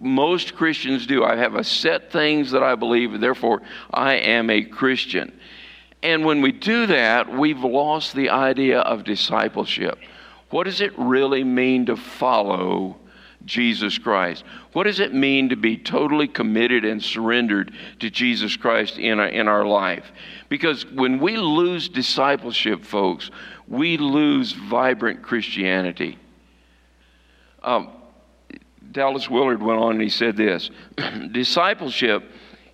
most 0.00 0.56
Christians 0.56 1.06
do. 1.06 1.22
I 1.22 1.36
have 1.36 1.54
a 1.54 1.62
set 1.62 2.10
things 2.10 2.50
that 2.52 2.62
I 2.62 2.74
believe, 2.74 3.12
and 3.12 3.22
therefore 3.22 3.62
I 3.92 4.14
am 4.14 4.48
a 4.48 4.62
Christian. 4.62 5.38
And 6.02 6.24
when 6.24 6.40
we 6.40 6.50
do 6.50 6.86
that, 6.86 7.30
we've 7.30 7.62
lost 7.62 8.14
the 8.14 8.30
idea 8.30 8.80
of 8.80 9.04
discipleship. 9.04 9.98
What 10.48 10.64
does 10.64 10.80
it 10.80 10.98
really 10.98 11.44
mean 11.44 11.86
to 11.86 11.96
follow 11.96 12.96
Jesus 13.48 13.98
Christ? 13.98 14.44
What 14.72 14.84
does 14.84 15.00
it 15.00 15.12
mean 15.12 15.48
to 15.48 15.56
be 15.56 15.76
totally 15.76 16.28
committed 16.28 16.84
and 16.84 17.02
surrendered 17.02 17.72
to 17.98 18.10
Jesus 18.10 18.56
Christ 18.56 18.98
in 18.98 19.18
our, 19.18 19.26
in 19.26 19.48
our 19.48 19.64
life? 19.64 20.12
Because 20.48 20.86
when 20.86 21.18
we 21.18 21.36
lose 21.36 21.88
discipleship, 21.88 22.84
folks, 22.84 23.30
we 23.66 23.96
lose 23.96 24.52
vibrant 24.52 25.22
Christianity. 25.22 26.18
Um, 27.62 27.90
Dallas 28.92 29.28
Willard 29.28 29.62
went 29.62 29.80
on 29.80 29.92
and 29.92 30.02
he 30.02 30.08
said 30.10 30.36
this 30.36 30.70
Discipleship 31.32 32.30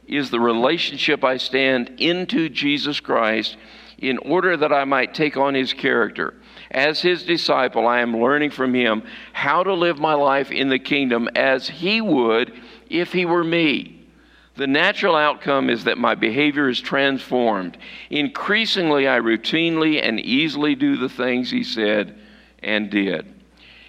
is 0.07 0.31
the 0.31 0.41
relationship 0.41 1.25
I 1.25 1.39
stand 1.39 1.95
into 1.99 2.49
Jesus 2.49 3.01
Christ 3.01 3.57
in 3.99 4.19
order 4.19 4.57
that 4.57 4.73
I 4.73 4.85
might 4.85 5.15
take 5.15 5.37
on 5.37 5.55
his 5.55 5.73
character. 5.73 6.35
As 6.75 7.01
his 7.01 7.23
disciple, 7.23 7.87
I 7.87 8.01
am 8.01 8.21
learning 8.21 8.51
from 8.51 8.75
him 8.75 9.05
how 9.33 9.63
to 9.63 9.73
live 9.73 10.01
my 10.01 10.15
life 10.15 10.51
in 10.51 10.69
the 10.69 10.79
kingdom 10.81 11.29
as 11.37 11.69
he 11.69 12.01
would 12.01 12.53
if 12.91 13.13
he 13.13 13.25
were 13.25 13.45
me. 13.45 14.05
The 14.57 14.67
natural 14.67 15.15
outcome 15.15 15.71
is 15.71 15.85
that 15.85 15.99
my 15.99 16.17
behavior 16.17 16.69
is 16.69 16.81
transformed. 16.81 17.79
Increasingly, 18.11 19.07
I 19.07 19.21
routinely 19.21 20.03
and 20.03 20.19
easily 20.19 20.75
do 20.75 20.97
the 20.97 21.09
things 21.09 21.49
he 21.49 21.63
said 21.63 22.19
and 22.61 22.91
did. 22.91 23.33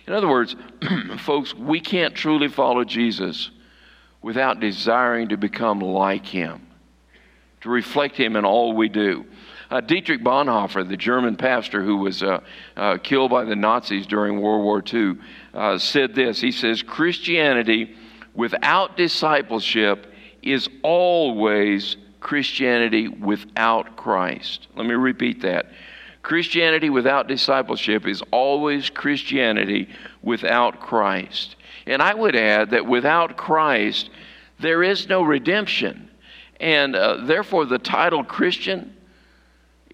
In 0.06 0.14
other 0.14 0.28
words, 0.28 0.56
folks, 1.18 1.56
we 1.56 1.80
can't 1.80 2.14
truly 2.14 2.50
follow 2.50 2.84
Jesus 2.84 3.50
without 4.22 4.60
desiring 4.60 5.30
to 5.30 5.38
become 5.38 5.80
like 5.80 6.28
him, 6.28 6.68
to 7.62 7.70
reflect 7.70 8.16
him 8.16 8.36
in 8.36 8.46
all 8.46 8.74
we 8.74 8.90
do. 8.90 9.26
Uh, 9.70 9.82
Dietrich 9.82 10.24
Bonhoeffer, 10.24 10.88
the 10.88 10.98
German 10.98 11.36
pastor 11.36 11.84
who 11.84 11.98
was 11.98 12.22
uh, 12.22 12.40
uh, 12.78 12.98
killed 12.98 13.32
by 13.32 13.44
the 13.46 13.56
Nazis 13.56 14.06
during 14.06 14.42
World 14.42 14.64
War 14.64 14.84
II, 14.94 15.18
uh, 15.54 15.78
said 15.78 16.16
this. 16.16 16.40
He 16.40 16.52
says, 16.52 16.84
Christianity 16.84 17.96
without 18.34 18.98
discipleship 18.98 20.12
is 20.42 20.70
always 20.84 21.98
Christianity 22.20 23.08
without 23.08 23.96
Christ. 23.96 24.68
Let 24.76 24.86
me 24.86 24.94
repeat 24.94 25.42
that. 25.42 25.68
Christianity 26.22 26.90
without 26.90 27.28
discipleship 27.28 28.08
is 28.08 28.24
always 28.32 28.90
Christianity 28.90 29.90
without 30.24 30.80
Christ. 30.80 31.56
And 31.86 32.02
I 32.02 32.14
would 32.16 32.36
add 32.36 32.72
that 32.72 32.86
without 32.86 33.38
Christ, 33.38 34.10
there 34.60 34.82
is 34.82 35.08
no 35.08 35.22
redemption. 35.22 36.10
And 36.60 36.96
uh, 36.96 37.18
therefore, 37.26 37.66
the 37.66 37.78
title 37.78 38.24
Christian 38.24 38.96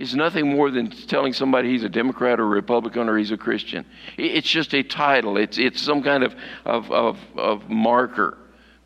is 0.02 0.16
nothing 0.16 0.50
more 0.50 0.72
than 0.72 0.90
telling 0.90 1.32
somebody 1.32 1.70
he's 1.70 1.84
a 1.84 1.90
Democrat 1.90 2.40
or 2.40 2.44
a 2.44 2.48
Republican 2.48 3.08
or 3.08 3.18
he's 3.18 3.32
a 3.32 3.38
Christian. 3.38 3.86
It's 4.18 4.50
just 4.50 4.74
a 4.74 4.82
title, 4.82 5.38
it's, 5.38 5.58
it's 5.60 5.80
some 5.80 6.02
kind 6.02 6.24
of, 6.24 6.36
of, 6.66 6.92
of, 6.92 7.18
of 7.38 7.70
marker 7.70 8.38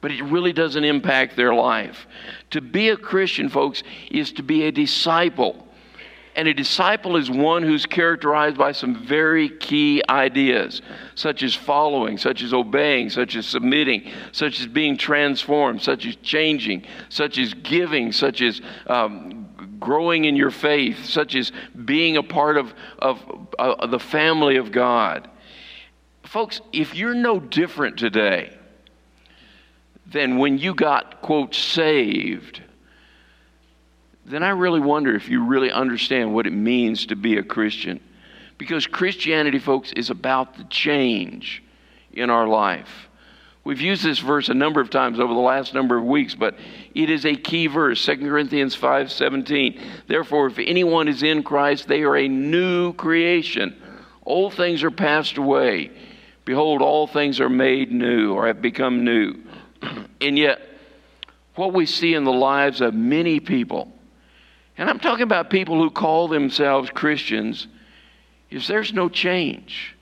but 0.01 0.11
it 0.11 0.21
really 0.21 0.53
doesn't 0.53 0.83
impact 0.83 1.35
their 1.35 1.51
life. 1.55 2.05
To 2.51 2.61
be 2.61 2.89
a 2.89 2.97
Christian, 2.97 3.49
folks, 3.49 3.81
is 4.11 4.31
to 4.33 4.43
be 4.43 4.65
a 4.65 4.71
disciple. 4.71 5.67
And 6.35 6.47
a 6.47 6.53
disciple 6.53 7.15
is 7.15 7.31
one 7.31 7.63
who's 7.63 7.87
characterized 7.87 8.55
by 8.55 8.73
some 8.73 9.03
very 9.03 9.49
key 9.49 10.03
ideas, 10.07 10.83
such 11.15 11.41
as 11.41 11.55
following, 11.55 12.19
such 12.19 12.43
as 12.43 12.53
obeying, 12.53 13.09
such 13.09 13.35
as 13.35 13.47
submitting, 13.47 14.11
such 14.31 14.59
as 14.59 14.67
being 14.67 14.95
transformed, 14.95 15.81
such 15.81 16.05
as 16.05 16.15
changing, 16.17 16.85
such 17.09 17.39
as 17.39 17.55
giving, 17.55 18.11
such 18.11 18.43
as 18.43 18.61
um, 18.85 19.44
growing 19.85 20.25
in 20.25 20.35
your 20.35 20.51
faith, 20.51 21.05
such 21.05 21.35
as 21.35 21.51
being 21.85 22.17
a 22.17 22.23
part 22.23 22.57
of, 22.57 22.73
of 22.99 23.47
uh, 23.57 23.85
the 23.87 23.99
family 23.99 24.57
of 24.57 24.71
God. 24.71 25.29
Folks, 26.23 26.59
if 26.73 26.95
you're 26.95 27.13
no 27.13 27.39
different 27.39 27.97
today, 27.97 28.51
than 30.07 30.37
when 30.37 30.57
you 30.57 30.73
got, 30.73 31.21
quote, 31.21 31.55
saved, 31.55 32.61
then 34.25 34.43
I 34.43 34.49
really 34.49 34.79
wonder 34.79 35.15
if 35.15 35.29
you 35.29 35.43
really 35.43 35.71
understand 35.71 36.33
what 36.33 36.47
it 36.47 36.53
means 36.53 37.05
to 37.07 37.15
be 37.15 37.37
a 37.37 37.43
Christian. 37.43 37.99
Because 38.57 38.87
Christianity, 38.87 39.59
folks, 39.59 39.91
is 39.93 40.09
about 40.09 40.57
the 40.57 40.63
change 40.65 41.63
in 42.13 42.29
our 42.29 42.47
life. 42.47 43.09
We've 43.65 43.81
used 43.81 44.03
this 44.03 44.19
verse 44.19 44.47
a 44.49 44.53
number 44.53 44.79
of 44.79 44.91
times 44.91 45.19
over 45.19 45.33
the 45.33 45.39
last 45.39 45.73
number 45.73 45.97
of 45.97 46.03
weeks, 46.03 46.35
but 46.35 46.55
it 46.93 47.09
is 47.09 47.25
a 47.25 47.35
key 47.35 47.65
verse, 47.65 47.99
2 47.99 48.17
Corinthians 48.17 48.75
5:17. 48.75 49.81
Therefore, 50.05 50.45
if 50.45 50.59
anyone 50.59 51.07
is 51.07 51.23
in 51.23 51.41
Christ, 51.41 51.87
they 51.87 52.03
are 52.03 52.15
a 52.15 52.27
new 52.27 52.93
creation. 52.93 53.75
Old 54.23 54.53
things 54.53 54.83
are 54.83 54.91
passed 54.91 55.37
away. 55.37 55.89
Behold, 56.45 56.83
all 56.83 57.07
things 57.07 57.39
are 57.39 57.49
made 57.49 57.91
new 57.91 58.33
or 58.33 58.45
have 58.45 58.61
become 58.61 59.03
new. 59.03 59.35
And 60.21 60.37
yet, 60.39 60.61
what 61.55 61.73
we 61.73 61.85
see 61.85 62.13
in 62.13 62.23
the 62.23 62.31
lives 62.31 62.81
of 62.81 62.93
many 62.93 63.39
people, 63.39 63.91
and 64.77 64.89
I'm 64.89 64.99
talking 64.99 65.23
about 65.23 65.49
people 65.49 65.77
who 65.77 65.89
call 65.89 66.27
themselves 66.27 66.89
Christians, 66.89 67.67
is 68.49 68.67
there's 68.67 68.93
no 68.93 69.09
change. 69.09 69.94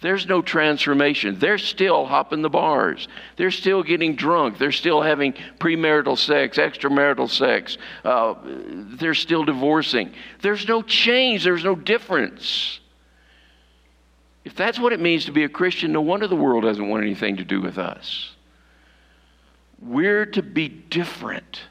There's 0.00 0.26
no 0.26 0.42
transformation. 0.42 1.38
They're 1.38 1.56
still 1.56 2.04
hopping 2.04 2.42
the 2.42 2.50
bars. 2.50 3.08
They're 3.36 3.50
still 3.50 3.82
getting 3.82 4.16
drunk. 4.16 4.58
They're 4.58 4.72
still 4.72 5.00
having 5.00 5.32
premarital 5.58 6.18
sex, 6.18 6.58
extramarital 6.58 7.30
sex. 7.30 7.78
Uh, 8.04 8.34
they're 8.44 9.14
still 9.14 9.44
divorcing. 9.44 10.12
There's 10.42 10.68
no 10.68 10.82
change. 10.82 11.44
There's 11.44 11.64
no 11.64 11.74
difference. 11.74 12.80
If 14.44 14.54
that's 14.54 14.78
what 14.78 14.92
it 14.92 15.00
means 15.00 15.24
to 15.24 15.32
be 15.32 15.44
a 15.44 15.48
Christian, 15.48 15.92
no 15.92 16.02
wonder 16.02 16.26
the 16.26 16.36
world 16.36 16.64
doesn't 16.64 16.88
want 16.88 17.02
anything 17.02 17.38
to 17.38 17.44
do 17.44 17.62
with 17.62 17.78
us. 17.78 18.32
We're 19.80 20.26
to 20.26 20.42
be 20.42 20.68
different. 20.68 21.62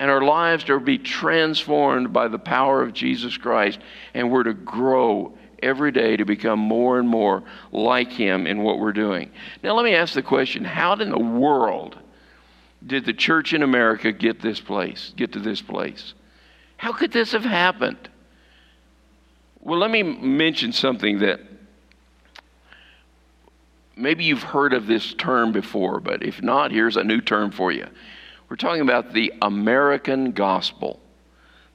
And 0.00 0.10
our 0.10 0.22
lives 0.22 0.64
are 0.64 0.78
to 0.78 0.84
be 0.84 0.98
transformed 0.98 2.12
by 2.12 2.28
the 2.28 2.38
power 2.38 2.82
of 2.82 2.92
Jesus 2.92 3.36
Christ. 3.36 3.78
And 4.14 4.30
we're 4.30 4.44
to 4.44 4.54
grow 4.54 5.36
every 5.62 5.92
day 5.92 6.16
to 6.16 6.24
become 6.24 6.58
more 6.58 6.98
and 6.98 7.08
more 7.08 7.42
like 7.72 8.10
Him 8.10 8.46
in 8.46 8.62
what 8.62 8.78
we're 8.78 8.92
doing. 8.92 9.30
Now, 9.62 9.74
let 9.74 9.84
me 9.84 9.94
ask 9.94 10.14
the 10.14 10.22
question 10.22 10.64
how 10.64 10.94
in 10.94 11.10
the 11.10 11.18
world 11.18 11.98
did 12.86 13.04
the 13.04 13.12
church 13.12 13.52
in 13.52 13.62
America 13.62 14.12
get 14.12 14.40
this 14.40 14.60
place, 14.60 15.12
get 15.16 15.32
to 15.32 15.40
this 15.40 15.60
place? 15.60 16.14
How 16.76 16.92
could 16.92 17.12
this 17.12 17.32
have 17.32 17.44
happened? 17.44 18.08
Well, 19.60 19.78
let 19.78 19.90
me 19.90 20.02
mention 20.02 20.72
something 20.72 21.18
that 21.18 21.40
maybe 23.96 24.24
you've 24.24 24.44
heard 24.44 24.72
of 24.72 24.86
this 24.86 25.12
term 25.14 25.52
before, 25.52 26.00
but 26.00 26.22
if 26.22 26.40
not, 26.40 26.70
here's 26.70 26.96
a 26.96 27.04
new 27.04 27.20
term 27.20 27.50
for 27.50 27.72
you. 27.72 27.86
We're 28.48 28.56
talking 28.56 28.80
about 28.80 29.12
the 29.12 29.32
American 29.42 30.32
gospel. 30.32 31.00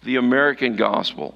The 0.04 0.16
American 0.16 0.76
gospel. 0.76 1.36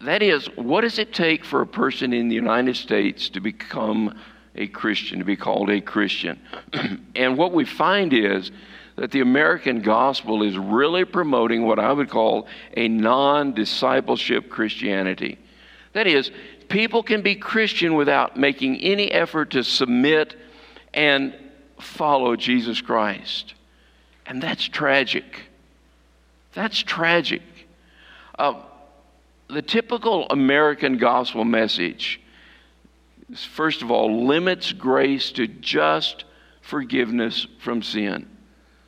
That 0.00 0.22
is, 0.22 0.46
what 0.56 0.82
does 0.82 0.98
it 0.98 1.12
take 1.12 1.44
for 1.44 1.60
a 1.60 1.66
person 1.66 2.12
in 2.12 2.28
the 2.28 2.34
United 2.34 2.76
States 2.76 3.28
to 3.30 3.40
become 3.40 4.16
a 4.54 4.68
Christian, 4.68 5.18
to 5.18 5.24
be 5.24 5.36
called 5.36 5.70
a 5.70 5.80
Christian? 5.80 6.40
and 7.16 7.36
what 7.36 7.52
we 7.52 7.64
find 7.64 8.12
is 8.12 8.52
that 8.96 9.10
the 9.10 9.20
American 9.20 9.82
gospel 9.82 10.42
is 10.42 10.56
really 10.56 11.04
promoting 11.04 11.64
what 11.64 11.78
I 11.78 11.92
would 11.92 12.10
call 12.10 12.46
a 12.76 12.88
non 12.88 13.54
discipleship 13.54 14.48
Christianity. 14.48 15.38
That 15.92 16.06
is, 16.06 16.30
people 16.68 17.02
can 17.02 17.22
be 17.22 17.34
Christian 17.34 17.94
without 17.94 18.36
making 18.36 18.76
any 18.78 19.10
effort 19.10 19.50
to 19.52 19.64
submit 19.64 20.36
and 20.94 21.34
follow 21.80 22.36
Jesus 22.36 22.80
Christ. 22.80 23.54
And 24.26 24.42
that's 24.42 24.64
tragic. 24.64 25.42
That's 26.54 26.78
tragic. 26.78 27.42
Uh, 28.38 28.54
the 29.48 29.62
typical 29.62 30.26
American 30.30 30.98
gospel 30.98 31.44
message, 31.44 32.20
first 33.34 33.82
of 33.82 33.90
all, 33.90 34.26
limits 34.26 34.72
grace 34.72 35.32
to 35.32 35.46
just 35.46 36.24
forgiveness 36.60 37.46
from 37.60 37.82
sin. 37.82 38.28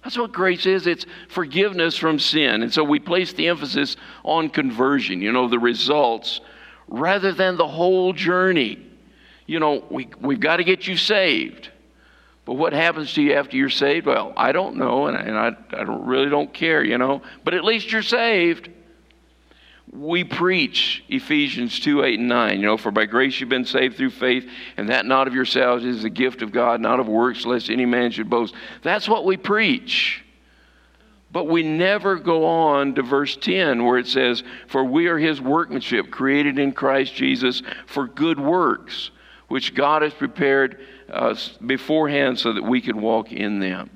That's 0.04 0.16
what 0.16 0.32
grace 0.32 0.66
is. 0.66 0.86
It's 0.86 1.04
forgiveness 1.28 1.96
from 1.96 2.18
sin. 2.18 2.62
And 2.62 2.72
so 2.72 2.84
we 2.84 2.98
place 2.98 3.32
the 3.32 3.48
emphasis 3.48 3.96
on 4.24 4.48
conversion, 4.48 5.20
you 5.20 5.32
know, 5.32 5.48
the 5.48 5.58
results, 5.58 6.40
rather 6.88 7.32
than 7.32 7.56
the 7.56 7.68
whole 7.68 8.12
journey. 8.12 8.78
You 9.46 9.60
know, 9.60 9.84
we, 9.90 10.08
we've 10.20 10.40
got 10.40 10.56
to 10.56 10.64
get 10.64 10.86
you 10.86 10.96
saved. 10.96 11.70
But 12.44 12.54
what 12.54 12.72
happens 12.72 13.12
to 13.14 13.22
you 13.22 13.34
after 13.34 13.56
you're 13.56 13.68
saved? 13.68 14.06
Well, 14.06 14.32
I 14.36 14.52
don't 14.52 14.76
know, 14.76 15.06
and 15.06 15.16
I, 15.16 15.20
and 15.20 15.38
I, 15.38 15.56
I 15.80 15.84
don't, 15.84 16.06
really 16.06 16.30
don't 16.30 16.52
care, 16.52 16.82
you 16.82 16.96
know. 16.96 17.22
But 17.44 17.54
at 17.54 17.64
least 17.64 17.92
you're 17.92 18.02
saved 18.02 18.70
we 19.92 20.22
preach 20.22 21.02
Ephesians 21.08 21.80
2 21.80 22.04
8 22.04 22.18
and 22.20 22.28
9. 22.28 22.60
You 22.60 22.66
know, 22.66 22.76
for 22.76 22.90
by 22.90 23.06
grace 23.06 23.40
you've 23.40 23.48
been 23.48 23.64
saved 23.64 23.96
through 23.96 24.10
faith, 24.10 24.48
and 24.76 24.88
that 24.88 25.04
not 25.04 25.26
of 25.26 25.34
yourselves 25.34 25.84
is 25.84 26.02
the 26.02 26.10
gift 26.10 26.42
of 26.42 26.52
God, 26.52 26.80
not 26.80 27.00
of 27.00 27.08
works, 27.08 27.44
lest 27.44 27.70
any 27.70 27.86
man 27.86 28.10
should 28.10 28.30
boast. 28.30 28.54
That's 28.82 29.08
what 29.08 29.24
we 29.24 29.36
preach. 29.36 30.24
But 31.32 31.44
we 31.44 31.62
never 31.62 32.16
go 32.16 32.44
on 32.44 32.94
to 32.96 33.02
verse 33.02 33.36
10 33.36 33.84
where 33.84 33.98
it 33.98 34.08
says, 34.08 34.42
For 34.66 34.84
we 34.84 35.06
are 35.06 35.18
his 35.18 35.40
workmanship, 35.40 36.10
created 36.10 36.58
in 36.58 36.72
Christ 36.72 37.14
Jesus 37.14 37.62
for 37.86 38.08
good 38.08 38.40
works, 38.40 39.10
which 39.46 39.74
God 39.74 40.02
has 40.02 40.12
prepared 40.12 40.80
us 41.08 41.56
beforehand 41.64 42.38
so 42.38 42.52
that 42.52 42.64
we 42.64 42.80
can 42.80 43.00
walk 43.00 43.32
in 43.32 43.60
them. 43.60 43.90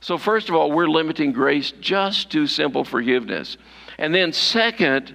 So, 0.00 0.16
first 0.16 0.48
of 0.48 0.54
all, 0.54 0.70
we're 0.70 0.88
limiting 0.88 1.32
grace 1.32 1.72
just 1.80 2.30
to 2.32 2.46
simple 2.46 2.84
forgiveness. 2.84 3.56
And 3.98 4.14
then, 4.14 4.32
second, 4.32 5.14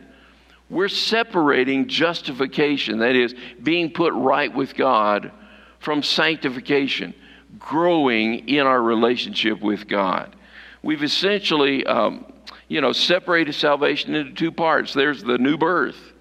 we're 0.70 0.90
separating 0.90 1.88
justification, 1.88 3.00
that 3.00 3.16
is, 3.16 3.34
being 3.62 3.92
put 3.92 4.14
right 4.14 4.54
with 4.54 4.76
God, 4.76 5.32
from 5.80 6.04
sanctification, 6.04 7.14
growing 7.60 8.48
in 8.50 8.66
our 8.66 8.82
relationship 8.82 9.62
with 9.62 9.88
God. 9.88 10.36
We've 10.82 11.04
essentially, 11.04 11.86
um, 11.86 12.26
you 12.68 12.82
know, 12.82 12.92
separated 12.92 13.54
salvation 13.54 14.16
into 14.16 14.34
two 14.34 14.52
parts. 14.52 14.94
There's 14.94 15.24
the 15.24 15.38
new 15.38 15.58
birth. 15.58 16.14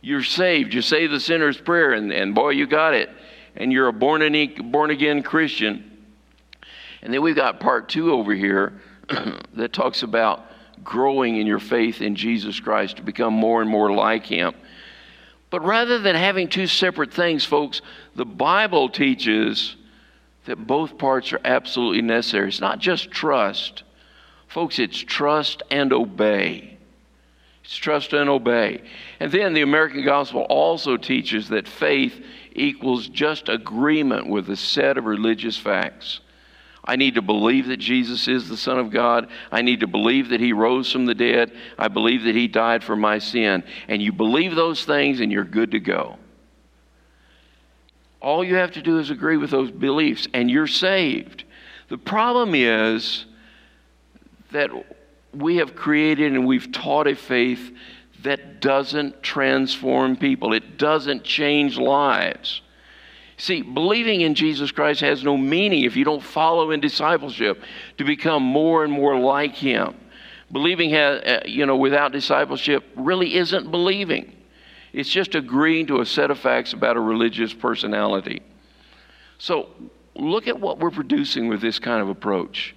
You're 0.00 0.24
saved. 0.24 0.74
You 0.74 0.82
say 0.82 1.06
the 1.06 1.20
sinner's 1.20 1.58
prayer, 1.58 1.92
and, 1.92 2.12
and 2.12 2.34
boy, 2.34 2.50
you 2.50 2.66
got 2.66 2.94
it. 2.94 3.10
And 3.54 3.72
you're 3.72 3.88
a 3.88 3.92
born, 3.92 4.22
born 4.70 4.90
again 4.90 5.22
Christian. 5.22 5.89
And 7.02 7.12
then 7.12 7.22
we've 7.22 7.36
got 7.36 7.60
part 7.60 7.88
two 7.88 8.12
over 8.12 8.34
here 8.34 8.80
that 9.54 9.72
talks 9.72 10.02
about 10.02 10.46
growing 10.84 11.36
in 11.36 11.46
your 11.46 11.58
faith 11.58 12.00
in 12.00 12.14
Jesus 12.14 12.60
Christ 12.60 12.96
to 12.96 13.02
become 13.02 13.34
more 13.34 13.60
and 13.60 13.70
more 13.70 13.92
like 13.92 14.26
Him. 14.26 14.54
But 15.50 15.64
rather 15.64 15.98
than 15.98 16.14
having 16.14 16.48
two 16.48 16.66
separate 16.66 17.12
things, 17.12 17.44
folks, 17.44 17.82
the 18.14 18.24
Bible 18.24 18.88
teaches 18.88 19.76
that 20.44 20.66
both 20.66 20.96
parts 20.96 21.32
are 21.32 21.40
absolutely 21.44 22.02
necessary. 22.02 22.48
It's 22.48 22.60
not 22.60 22.78
just 22.78 23.10
trust, 23.10 23.82
folks, 24.48 24.78
it's 24.78 24.98
trust 24.98 25.62
and 25.70 25.92
obey. 25.92 26.78
It's 27.64 27.76
trust 27.76 28.12
and 28.12 28.30
obey. 28.30 28.82
And 29.18 29.30
then 29.30 29.52
the 29.52 29.62
American 29.62 30.04
gospel 30.04 30.42
also 30.48 30.96
teaches 30.96 31.48
that 31.50 31.68
faith 31.68 32.24
equals 32.52 33.08
just 33.08 33.48
agreement 33.48 34.28
with 34.28 34.48
a 34.50 34.56
set 34.56 34.98
of 34.98 35.04
religious 35.04 35.56
facts. 35.56 36.20
I 36.90 36.96
need 36.96 37.14
to 37.14 37.22
believe 37.22 37.68
that 37.68 37.76
Jesus 37.76 38.26
is 38.26 38.48
the 38.48 38.56
Son 38.56 38.76
of 38.76 38.90
God. 38.90 39.28
I 39.52 39.62
need 39.62 39.78
to 39.78 39.86
believe 39.86 40.30
that 40.30 40.40
He 40.40 40.52
rose 40.52 40.90
from 40.90 41.06
the 41.06 41.14
dead. 41.14 41.52
I 41.78 41.86
believe 41.86 42.24
that 42.24 42.34
He 42.34 42.48
died 42.48 42.82
for 42.82 42.96
my 42.96 43.20
sin. 43.20 43.62
And 43.86 44.02
you 44.02 44.10
believe 44.10 44.56
those 44.56 44.84
things 44.84 45.20
and 45.20 45.30
you're 45.30 45.44
good 45.44 45.70
to 45.70 45.78
go. 45.78 46.16
All 48.20 48.42
you 48.42 48.56
have 48.56 48.72
to 48.72 48.82
do 48.82 48.98
is 48.98 49.08
agree 49.08 49.36
with 49.36 49.50
those 49.50 49.70
beliefs 49.70 50.26
and 50.34 50.50
you're 50.50 50.66
saved. 50.66 51.44
The 51.90 51.96
problem 51.96 52.56
is 52.56 53.24
that 54.50 54.70
we 55.32 55.58
have 55.58 55.76
created 55.76 56.32
and 56.32 56.44
we've 56.44 56.72
taught 56.72 57.06
a 57.06 57.14
faith 57.14 57.70
that 58.24 58.60
doesn't 58.60 59.22
transform 59.22 60.16
people, 60.16 60.54
it 60.54 60.76
doesn't 60.76 61.22
change 61.22 61.78
lives. 61.78 62.62
See, 63.40 63.62
believing 63.62 64.20
in 64.20 64.34
Jesus 64.34 64.70
Christ 64.70 65.00
has 65.00 65.24
no 65.24 65.34
meaning 65.34 65.84
if 65.84 65.96
you 65.96 66.04
don't 66.04 66.22
follow 66.22 66.72
in 66.72 66.80
discipleship 66.80 67.62
to 67.96 68.04
become 68.04 68.42
more 68.42 68.84
and 68.84 68.92
more 68.92 69.18
like 69.18 69.54
Him. 69.54 69.94
Believing, 70.52 70.90
has, 70.90 71.22
uh, 71.22 71.40
you 71.46 71.64
know, 71.64 71.76
without 71.76 72.12
discipleship 72.12 72.84
really 72.96 73.36
isn't 73.36 73.70
believing. 73.70 74.36
It's 74.92 75.08
just 75.08 75.34
agreeing 75.34 75.86
to 75.86 76.02
a 76.02 76.06
set 76.06 76.30
of 76.30 76.38
facts 76.38 76.74
about 76.74 76.98
a 76.98 77.00
religious 77.00 77.54
personality. 77.54 78.42
So, 79.38 79.70
look 80.14 80.46
at 80.46 80.60
what 80.60 80.78
we're 80.78 80.90
producing 80.90 81.48
with 81.48 81.62
this 81.62 81.78
kind 81.78 82.02
of 82.02 82.10
approach. 82.10 82.74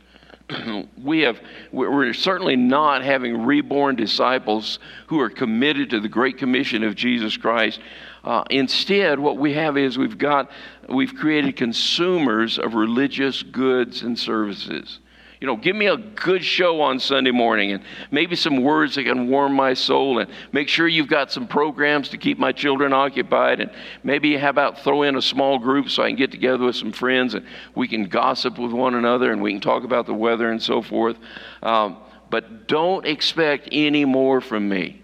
we 1.03 1.21
have 1.21 1.41
we're 1.73 2.13
certainly 2.13 2.55
not 2.55 3.03
having 3.03 3.45
reborn 3.45 3.97
disciples 3.97 4.79
who 5.07 5.19
are 5.19 5.29
committed 5.29 5.89
to 5.89 5.99
the 5.99 6.07
great 6.07 6.37
commission 6.37 6.83
of 6.83 6.95
Jesus 6.95 7.35
Christ 7.35 7.81
uh, 8.23 8.43
instead, 8.49 9.19
what 9.19 9.37
we 9.37 9.53
have 9.53 9.77
is 9.77 9.97
we've 9.97 10.17
got, 10.17 10.49
we've 10.87 11.13
created 11.13 11.57
consumers 11.57 12.57
of 12.57 12.73
religious 12.73 13.43
goods 13.43 14.01
and 14.01 14.17
services. 14.17 14.99
You 15.41 15.47
know, 15.47 15.57
give 15.57 15.75
me 15.75 15.87
a 15.87 15.97
good 15.97 16.41
show 16.41 16.79
on 16.79 17.01
Sunday 17.01 17.31
morning 17.31 17.73
and 17.73 17.83
maybe 18.11 18.33
some 18.33 18.63
words 18.63 18.95
that 18.95 19.03
can 19.03 19.27
warm 19.27 19.53
my 19.53 19.73
soul 19.73 20.19
and 20.19 20.31
make 20.53 20.69
sure 20.69 20.87
you've 20.87 21.09
got 21.09 21.33
some 21.33 21.49
programs 21.49 22.07
to 22.09 22.17
keep 22.17 22.39
my 22.39 22.53
children 22.53 22.93
occupied 22.93 23.59
and 23.59 23.69
maybe 24.05 24.37
how 24.37 24.47
about 24.47 24.79
throw 24.79 25.03
in 25.03 25.17
a 25.17 25.21
small 25.21 25.59
group 25.59 25.89
so 25.89 26.01
I 26.01 26.07
can 26.07 26.15
get 26.15 26.31
together 26.31 26.63
with 26.63 26.77
some 26.77 26.93
friends 26.93 27.33
and 27.33 27.45
we 27.75 27.89
can 27.89 28.05
gossip 28.05 28.57
with 28.57 28.71
one 28.71 28.95
another 28.95 29.33
and 29.33 29.41
we 29.41 29.51
can 29.51 29.59
talk 29.59 29.83
about 29.83 30.05
the 30.05 30.13
weather 30.13 30.49
and 30.49 30.63
so 30.63 30.81
forth. 30.81 31.17
Um, 31.61 31.97
but 32.29 32.69
don't 32.69 33.05
expect 33.05 33.67
any 33.73 34.05
more 34.05 34.39
from 34.39 34.69
me. 34.69 35.01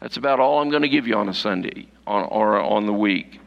That's 0.00 0.18
about 0.18 0.38
all 0.38 0.60
I'm 0.60 0.68
going 0.68 0.82
to 0.82 0.88
give 0.90 1.06
you 1.06 1.14
on 1.14 1.30
a 1.30 1.34
Sunday 1.34 1.88
on, 2.08 2.24
or 2.30 2.58
on 2.58 2.86
the 2.86 2.92
week. 2.92 3.40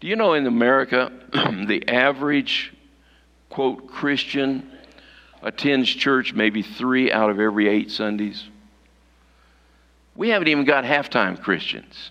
Do 0.00 0.06
you 0.06 0.16
know 0.16 0.34
in 0.34 0.46
America, 0.46 1.10
the 1.32 1.82
average, 1.88 2.72
quote, 3.48 3.88
Christian 3.88 4.70
attends 5.42 5.88
church 5.88 6.34
maybe 6.34 6.62
three 6.62 7.10
out 7.10 7.30
of 7.30 7.40
every 7.40 7.68
eight 7.68 7.90
Sundays? 7.90 8.44
We 10.14 10.28
haven't 10.28 10.48
even 10.48 10.64
got 10.64 10.84
halftime 10.84 11.40
Christians. 11.40 12.10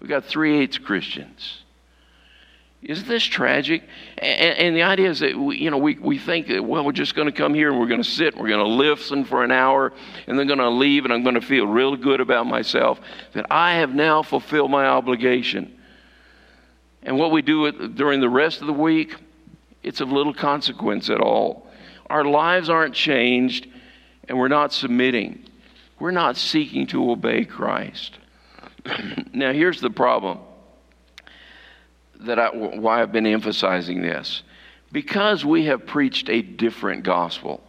We've 0.00 0.10
got 0.10 0.24
three 0.24 0.58
eighths 0.58 0.78
Christians. 0.78 1.61
Isn't 2.82 3.06
this 3.06 3.22
tragic? 3.22 3.84
And, 4.18 4.58
and, 4.58 4.76
the 4.76 4.82
idea 4.82 5.08
is 5.08 5.20
that 5.20 5.38
we, 5.38 5.58
you 5.58 5.70
know 5.70 5.78
we, 5.78 5.94
we 5.94 6.18
think 6.18 6.48
that 6.48 6.64
well 6.64 6.84
we're 6.84 6.90
just 6.90 7.14
going 7.14 7.26
to 7.26 7.32
come 7.32 7.54
here 7.54 7.70
and 7.70 7.78
we're 7.78 7.86
going 7.86 8.02
to 8.02 8.08
sit 8.08 8.34
and 8.34 8.42
we're 8.42 8.48
going 8.48 8.64
to 8.64 8.72
listen 8.72 9.24
for 9.24 9.44
an 9.44 9.52
hour 9.52 9.92
and 10.26 10.36
then 10.36 10.48
going 10.48 10.58
to 10.58 10.68
leave 10.68 11.04
and 11.04 11.12
I'm 11.12 11.22
going 11.22 11.36
to 11.36 11.40
feel 11.40 11.66
real 11.66 11.94
good 11.94 12.20
about 12.20 12.46
myself 12.46 13.00
that 13.34 13.46
I 13.50 13.74
have 13.74 13.94
now 13.94 14.22
fulfilled 14.22 14.70
my 14.70 14.86
obligation. 14.86 15.78
And 17.04 17.18
what 17.18 17.30
we 17.30 17.40
do 17.40 17.70
during 17.70 18.20
the 18.20 18.28
rest 18.28 18.60
of 18.60 18.66
the 18.66 18.72
week, 18.72 19.14
it's 19.84 20.00
of 20.00 20.10
little 20.10 20.34
consequence 20.34 21.08
at 21.08 21.20
all. 21.20 21.68
Our 22.10 22.24
lives 22.24 22.68
aren't 22.68 22.94
changed 22.94 23.68
and 24.28 24.36
we're 24.36 24.48
not 24.48 24.72
submitting. 24.72 25.44
We're 26.00 26.10
not 26.10 26.36
seeking 26.36 26.88
to 26.88 27.12
obey 27.12 27.44
Christ. 27.44 28.18
now 29.32 29.52
here's 29.52 29.80
the 29.80 29.90
problem 29.90 30.40
that 32.24 32.38
I, 32.38 32.48
why 32.50 33.02
I've 33.02 33.12
been 33.12 33.26
emphasizing 33.26 34.02
this. 34.02 34.42
Because 34.90 35.44
we 35.44 35.66
have 35.66 35.86
preached 35.86 36.28
a 36.28 36.42
different 36.42 37.02
gospel, 37.02 37.62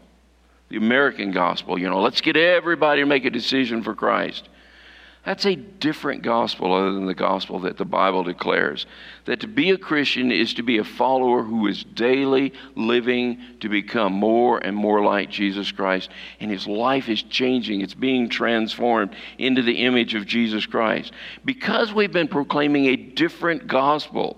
the 0.69 0.77
American 0.77 1.31
gospel, 1.31 1.79
you 1.79 1.89
know, 1.89 2.01
let's 2.01 2.21
get 2.21 2.35
everybody 2.35 3.01
to 3.01 3.05
make 3.05 3.25
a 3.25 3.29
decision 3.29 3.83
for 3.83 3.95
Christ. 3.95 4.49
That's 5.25 5.45
a 5.45 5.55
different 5.55 6.21
gospel 6.21 6.73
other 6.73 6.91
than 6.91 7.05
the 7.05 7.13
gospel 7.13 7.59
that 7.59 7.77
the 7.77 7.85
Bible 7.85 8.23
declares. 8.23 8.85
That 9.23 9.39
to 9.39 9.47
be 9.47 9.69
a 9.71 9.77
Christian 9.77 10.33
is 10.33 10.53
to 10.55 10.63
be 10.63 10.79
a 10.79 10.83
follower 10.83 11.43
who 11.43 11.67
is 11.67 11.85
daily 11.85 12.51
living 12.75 13.41
to 13.61 13.69
become 13.69 14.11
more 14.11 14.57
and 14.57 14.75
more 14.75 15.01
like 15.01 15.29
Jesus 15.29 15.71
Christ. 15.71 16.09
And 16.41 16.51
his 16.51 16.67
life 16.67 17.07
is 17.07 17.23
changing, 17.23 17.79
it's 17.79 17.93
being 17.93 18.27
transformed 18.27 19.15
into 19.37 19.61
the 19.61 19.85
image 19.85 20.13
of 20.13 20.25
Jesus 20.25 20.65
Christ. 20.65 21.13
Because 21.45 21.93
we've 21.93 22.11
been 22.11 22.27
proclaiming 22.27 22.87
a 22.87 22.97
different 22.97 23.65
gospel, 23.67 24.37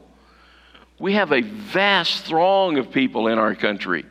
we 0.99 1.13
have 1.13 1.31
a 1.31 1.41
vast 1.41 2.25
throng 2.25 2.77
of 2.77 2.91
people 2.91 3.27
in 3.27 3.37
our 3.37 3.55
country 3.55 4.05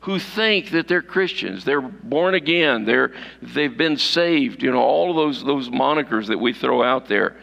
who 0.00 0.18
think 0.18 0.70
that 0.70 0.88
they're 0.88 1.02
Christians, 1.02 1.64
they're 1.64 1.80
born 1.80 2.34
again, 2.34 2.84
they're, 2.84 3.12
they've 3.40 3.76
been 3.76 3.96
saved, 3.96 4.62
you 4.62 4.72
know, 4.72 4.82
all 4.82 5.10
of 5.10 5.16
those, 5.16 5.44
those 5.44 5.68
monikers 5.68 6.26
that 6.26 6.38
we 6.38 6.52
throw 6.52 6.82
out 6.82 7.06
there. 7.06 7.36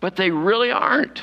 But 0.00 0.16
they 0.16 0.30
really 0.30 0.70
aren't. 0.70 1.22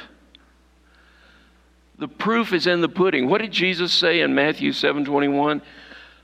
The 1.99 2.07
proof 2.07 2.51
is 2.51 2.65
in 2.65 2.81
the 2.81 2.89
pudding. 2.89 3.29
What 3.29 3.41
did 3.41 3.51
Jesus 3.51 3.93
say 3.93 4.21
in 4.21 4.33
Matthew 4.33 4.71
7 4.73 5.05
21? 5.05 5.61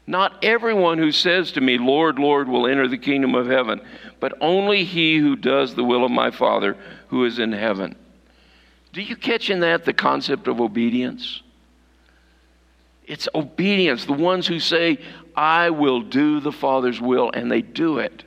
Not 0.07 0.43
everyone 0.43 0.97
who 0.97 1.11
says 1.11 1.51
to 1.51 1.61
me, 1.61 1.77
Lord, 1.77 2.17
Lord, 2.17 2.47
will 2.47 2.65
enter 2.65 2.87
the 2.87 2.97
kingdom 2.97 3.35
of 3.35 3.45
heaven, 3.45 3.81
but 4.19 4.33
only 4.41 4.85
he 4.85 5.17
who 5.17 5.35
does 5.35 5.75
the 5.75 5.83
will 5.83 6.03
of 6.03 6.09
my 6.09 6.31
Father 6.31 6.77
who 7.09 7.25
is 7.25 7.37
in 7.37 7.51
heaven. 7.51 7.95
Do 8.97 9.03
you 9.03 9.15
catch 9.15 9.51
in 9.51 9.59
that 9.59 9.85
the 9.85 9.93
concept 9.93 10.47
of 10.47 10.59
obedience? 10.59 11.43
It's 13.05 13.29
obedience. 13.35 14.05
The 14.05 14.13
ones 14.13 14.47
who 14.47 14.59
say, 14.59 14.97
I 15.35 15.69
will 15.69 16.01
do 16.01 16.39
the 16.39 16.51
Father's 16.51 16.99
will, 16.99 17.29
and 17.31 17.51
they 17.51 17.61
do 17.61 17.99
it. 17.99 18.23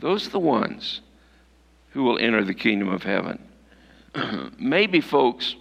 Those 0.00 0.26
are 0.26 0.30
the 0.30 0.40
ones 0.40 1.02
who 1.90 2.02
will 2.02 2.18
enter 2.18 2.42
the 2.42 2.52
kingdom 2.52 2.88
of 2.88 3.04
heaven. 3.04 3.40
Maybe, 4.58 5.00
folks, 5.00 5.54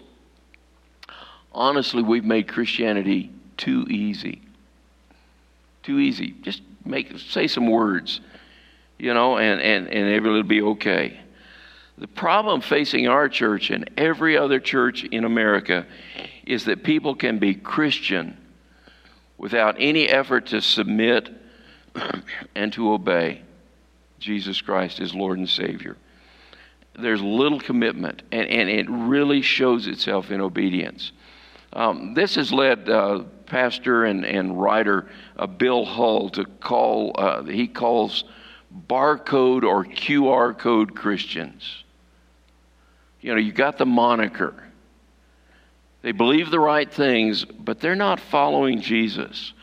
honestly, 1.52 2.02
we've 2.02 2.26
made 2.26 2.48
Christianity 2.48 3.32
too 3.58 3.86
easy. 3.91 4.41
Too 5.84 6.00
easy. 6.00 6.34
Just 6.41 6.63
make 6.84 7.15
say 7.19 7.45
some 7.45 7.69
words, 7.69 8.22
you 8.98 9.13
know, 9.13 9.38
and, 9.38 9.62
and, 9.62 9.88
and 9.88 10.10
everything 10.15 10.34
will 10.34 10.41
be 10.41 10.63
okay. 10.63 11.19
The 12.00 12.08
problem 12.08 12.62
facing 12.62 13.10
our 13.10 13.28
church 13.28 13.72
and 13.72 13.90
every 13.98 14.38
other 14.38 14.62
church 14.62 15.04
in 15.04 15.26
America 15.26 15.86
is 16.48 16.64
that 16.66 16.82
people 16.82 17.14
can 17.14 17.40
be 17.40 17.54
Christian 17.54 18.38
without 19.38 19.76
any 19.80 20.08
effort 20.08 20.48
to 20.48 20.62
submit 20.62 21.30
and 22.56 22.72
to 22.74 22.94
obey 22.94 23.42
Jesus 24.18 24.62
Christ 24.62 25.02
as 25.02 25.14
Lord 25.14 25.40
and 25.40 25.50
Savior. 25.50 25.98
There's 26.98 27.22
little 27.22 27.60
commitment, 27.60 28.24
and, 28.32 28.48
and 28.48 28.70
it 28.70 28.90
really 28.90 29.42
shows 29.42 29.86
itself 29.86 30.32
in 30.32 30.40
obedience. 30.40 31.12
Um, 31.74 32.14
this 32.14 32.36
has 32.36 32.54
led 32.54 32.90
uh, 32.90 33.24
pastor 33.46 34.06
and, 34.06 34.26
and 34.26 34.60
writer 34.60 35.10
uh, 35.36 35.48
Bill 35.48 35.84
Hull 35.84 36.30
to 36.30 36.46
call, 36.46 37.12
uh, 37.18 37.44
he 37.44 37.68
calls 37.68 38.24
barcode 38.88 39.64
or 39.64 39.84
QR 39.84 40.58
code 40.58 40.96
Christians. 40.96 41.84
You 43.22 43.34
know, 43.34 43.40
you 43.40 43.52
got 43.52 43.78
the 43.78 43.86
moniker 43.86 44.70
they 46.02 46.12
believe 46.12 46.50
the 46.50 46.60
right 46.60 46.92
things, 46.92 47.44
but 47.46 47.80
they're 47.80 47.96
not 47.96 48.20
following 48.20 48.82
Jesus. 48.82 49.54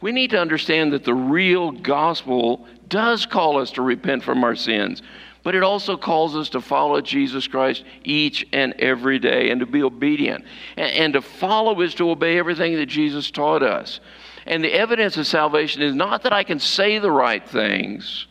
We 0.00 0.12
need 0.12 0.30
to 0.30 0.40
understand 0.40 0.92
that 0.92 1.04
the 1.04 1.14
real 1.14 1.72
gospel 1.72 2.66
does 2.88 3.26
call 3.26 3.58
us 3.58 3.70
to 3.72 3.82
repent 3.82 4.22
from 4.22 4.44
our 4.44 4.56
sins, 4.56 5.02
but 5.42 5.54
it 5.54 5.62
also 5.62 5.96
calls 5.96 6.36
us 6.36 6.48
to 6.50 6.60
follow 6.60 7.00
Jesus 7.02 7.46
Christ 7.46 7.84
each 8.02 8.46
and 8.52 8.72
every 8.78 9.18
day 9.18 9.50
and 9.50 9.60
to 9.60 9.66
be 9.66 9.82
obedient. 9.82 10.44
And, 10.76 10.90
and 10.92 11.12
to 11.14 11.22
follow 11.22 11.78
is 11.82 11.94
to 11.96 12.10
obey 12.10 12.38
everything 12.38 12.76
that 12.76 12.86
Jesus 12.86 13.30
taught 13.30 13.62
us. 13.62 14.00
And 14.46 14.64
the 14.64 14.72
evidence 14.72 15.16
of 15.16 15.26
salvation 15.26 15.82
is 15.82 15.94
not 15.94 16.22
that 16.22 16.32
I 16.32 16.44
can 16.44 16.58
say 16.58 16.98
the 16.98 17.10
right 17.10 17.46
things 17.46 18.26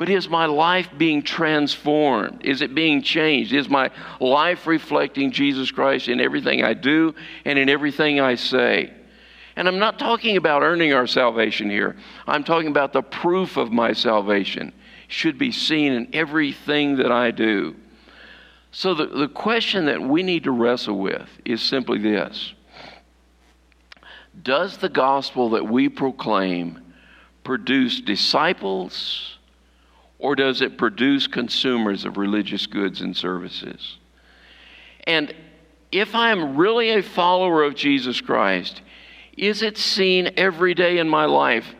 but 0.00 0.08
is 0.08 0.30
my 0.30 0.46
life 0.46 0.88
being 0.96 1.22
transformed? 1.22 2.40
Is 2.42 2.62
it 2.62 2.74
being 2.74 3.02
changed? 3.02 3.52
Is 3.52 3.68
my 3.68 3.90
life 4.18 4.66
reflecting 4.66 5.30
Jesus 5.30 5.70
Christ 5.70 6.08
in 6.08 6.22
everything 6.22 6.64
I 6.64 6.72
do 6.72 7.14
and 7.44 7.58
in 7.58 7.68
everything 7.68 8.18
I 8.18 8.36
say? 8.36 8.94
And 9.56 9.68
I'm 9.68 9.78
not 9.78 9.98
talking 9.98 10.38
about 10.38 10.62
earning 10.62 10.94
our 10.94 11.06
salvation 11.06 11.68
here. 11.68 11.96
I'm 12.26 12.44
talking 12.44 12.68
about 12.68 12.94
the 12.94 13.02
proof 13.02 13.58
of 13.58 13.72
my 13.72 13.92
salvation 13.92 14.72
should 15.08 15.36
be 15.36 15.52
seen 15.52 15.92
in 15.92 16.08
everything 16.14 16.96
that 16.96 17.12
I 17.12 17.30
do. 17.30 17.76
So 18.72 18.94
the, 18.94 19.04
the 19.04 19.28
question 19.28 19.84
that 19.84 20.00
we 20.00 20.22
need 20.22 20.44
to 20.44 20.50
wrestle 20.50 20.98
with 20.98 21.28
is 21.44 21.60
simply 21.60 21.98
this. 21.98 22.54
Does 24.42 24.78
the 24.78 24.88
gospel 24.88 25.50
that 25.50 25.68
we 25.68 25.90
proclaim 25.90 26.94
produce 27.44 28.00
disciples 28.00 29.36
or 30.20 30.36
does 30.36 30.60
it 30.60 30.78
produce 30.78 31.26
consumers 31.26 32.04
of 32.04 32.18
religious 32.18 32.66
goods 32.66 33.00
and 33.00 33.16
services? 33.16 33.96
And 35.04 35.34
if 35.90 36.14
I 36.14 36.30
am 36.30 36.56
really 36.56 36.90
a 36.90 37.02
follower 37.02 37.64
of 37.64 37.74
Jesus 37.74 38.20
Christ, 38.20 38.82
is 39.36 39.62
it 39.62 39.78
seen 39.78 40.30
every 40.36 40.74
day 40.74 40.98
in 40.98 41.08
my 41.08 41.24
life 41.24 41.74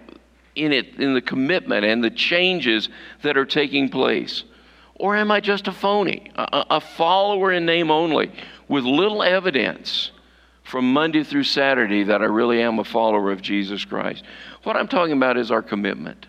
in 0.56 0.72
it 0.72 0.98
in 0.98 1.14
the 1.14 1.20
commitment 1.20 1.84
and 1.84 2.02
the 2.02 2.10
changes 2.10 2.88
that 3.22 3.36
are 3.36 3.44
taking 3.44 3.88
place? 3.88 4.44
Or 4.96 5.16
am 5.16 5.30
I 5.30 5.40
just 5.40 5.68
a 5.68 5.72
phony, 5.72 6.30
a, 6.34 6.64
a 6.70 6.80
follower 6.80 7.52
in 7.52 7.66
name 7.66 7.90
only, 7.90 8.32
with 8.68 8.84
little 8.84 9.22
evidence 9.22 10.10
from 10.62 10.92
Monday 10.92 11.24
through 11.24 11.44
Saturday 11.44 12.04
that 12.04 12.22
I 12.22 12.26
really 12.26 12.62
am 12.62 12.78
a 12.78 12.84
follower 12.84 13.30
of 13.30 13.42
Jesus 13.42 13.84
Christ? 13.84 14.24
What 14.62 14.76
I'm 14.76 14.88
talking 14.88 15.12
about 15.12 15.36
is 15.36 15.50
our 15.50 15.62
commitment. 15.62 16.26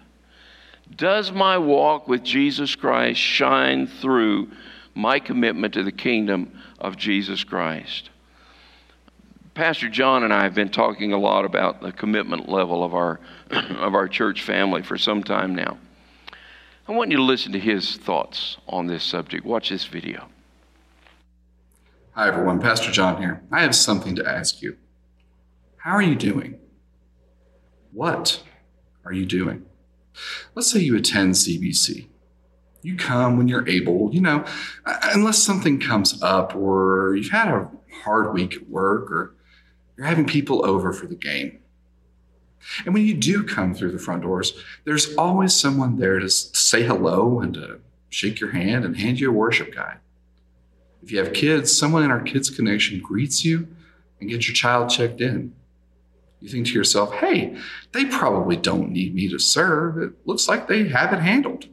Does 0.96 1.32
my 1.32 1.58
walk 1.58 2.08
with 2.08 2.24
Jesus 2.24 2.76
Christ 2.76 3.20
shine 3.20 3.88
through 3.88 4.52
my 4.94 5.20
commitment 5.20 5.74
to 5.76 5.84
the 5.84 5.92
kingdom 5.92 6.60
of 6.80 6.98
Jesus 6.98 7.44
Christ? 7.44 8.10
Pastor 9.54 9.90
John 9.90 10.24
and 10.24 10.34
I 10.34 10.44
have 10.44 10.56
been 10.56 10.70
talking 10.70 11.14
a 11.14 11.18
lot 11.18 11.46
about 11.46 11.82
the 11.82 11.92
commitment 11.92 12.50
level 12.50 12.84
of 12.84 12.94
our, 12.94 13.20
of 13.52 13.96
our 13.96 14.08
church 14.08 14.42
family 14.42 14.82
for 14.82 14.98
some 14.98 15.24
time 15.24 15.56
now. 15.56 15.78
I 16.88 16.94
want 16.94 17.12
you 17.12 17.18
to 17.18 17.24
listen 17.24 17.52
to 17.54 17.60
his 17.60 17.98
thoughts 17.98 18.58
on 18.68 18.88
this 18.88 19.04
subject. 19.04 19.46
Watch 19.46 19.70
this 19.70 19.86
video. 19.86 20.28
Hi, 22.14 22.28
everyone. 22.28 22.60
Pastor 22.60 22.92
John 22.92 23.22
here. 23.22 23.44
I 23.52 23.62
have 23.62 23.76
something 23.76 24.16
to 24.16 24.28
ask 24.28 24.62
you. 24.62 24.78
How 25.78 25.92
are 25.92 26.02
you 26.02 26.16
doing? 26.16 26.60
What 27.92 28.44
are 29.06 29.14
you 29.14 29.26
doing? 29.26 29.66
Let's 30.56 30.72
say 30.72 30.80
you 30.80 30.96
attend 30.96 31.34
CBC. 31.34 32.08
You 32.82 32.98
come 32.98 33.38
when 33.38 33.48
you're 33.48 33.68
able, 33.68 34.14
you 34.14 34.22
know, 34.22 34.44
unless 34.86 35.38
something 35.38 35.80
comes 35.80 36.22
up 36.24 36.56
or 36.56 37.16
you've 37.16 37.32
had 37.32 37.48
a 37.48 37.70
hard 38.04 38.34
week 38.34 38.56
at 38.56 38.70
work 38.70 39.12
or 39.12 39.36
you're 39.96 40.08
having 40.08 40.26
people 40.26 40.66
over 40.66 40.92
for 40.92 41.06
the 41.06 41.16
game. 41.16 41.60
And 42.86 42.94
when 42.94 43.06
you 43.06 43.14
do 43.14 43.44
come 43.44 43.74
through 43.74 43.92
the 43.92 44.00
front 44.00 44.24
doors, 44.24 44.54
there's 44.84 45.16
always 45.16 45.54
someone 45.54 45.98
there 45.98 46.20
to 46.20 46.30
say 46.30 46.84
hello 46.84 47.40
and 47.40 47.54
to 47.56 47.80
shake 48.10 48.40
your 48.40 48.52
hand 48.52 48.86
and 48.86 48.98
hand 48.98 49.20
you 49.20 49.30
a 49.30 49.34
worship 49.34 49.74
guide. 49.74 49.98
If 51.04 51.12
you 51.12 51.20
have 51.20 51.34
kids, 51.34 51.76
someone 51.76 52.04
in 52.04 52.12
our 52.12 52.22
Kids 52.22 52.50
Connection 52.50 53.00
greets 53.00 53.44
you 53.44 53.68
and 54.20 54.30
gets 54.30 54.48
your 54.48 54.56
child 54.56 54.90
checked 54.90 55.22
in. 55.22 55.54
You 56.42 56.50
think 56.50 56.68
to 56.68 56.74
yourself, 56.74 57.14
hey, 57.14 57.56
they 57.92 58.06
probably 58.06 58.58
don't 58.58 58.92
need 58.92 59.14
me 59.14 59.30
to 59.30 59.38
serve. 59.38 59.98
It 60.00 60.14
looks 60.26 60.48
like 60.48 60.68
they 60.68 60.88
have 60.88 61.14
it 61.14 61.20
handled. 61.20 61.68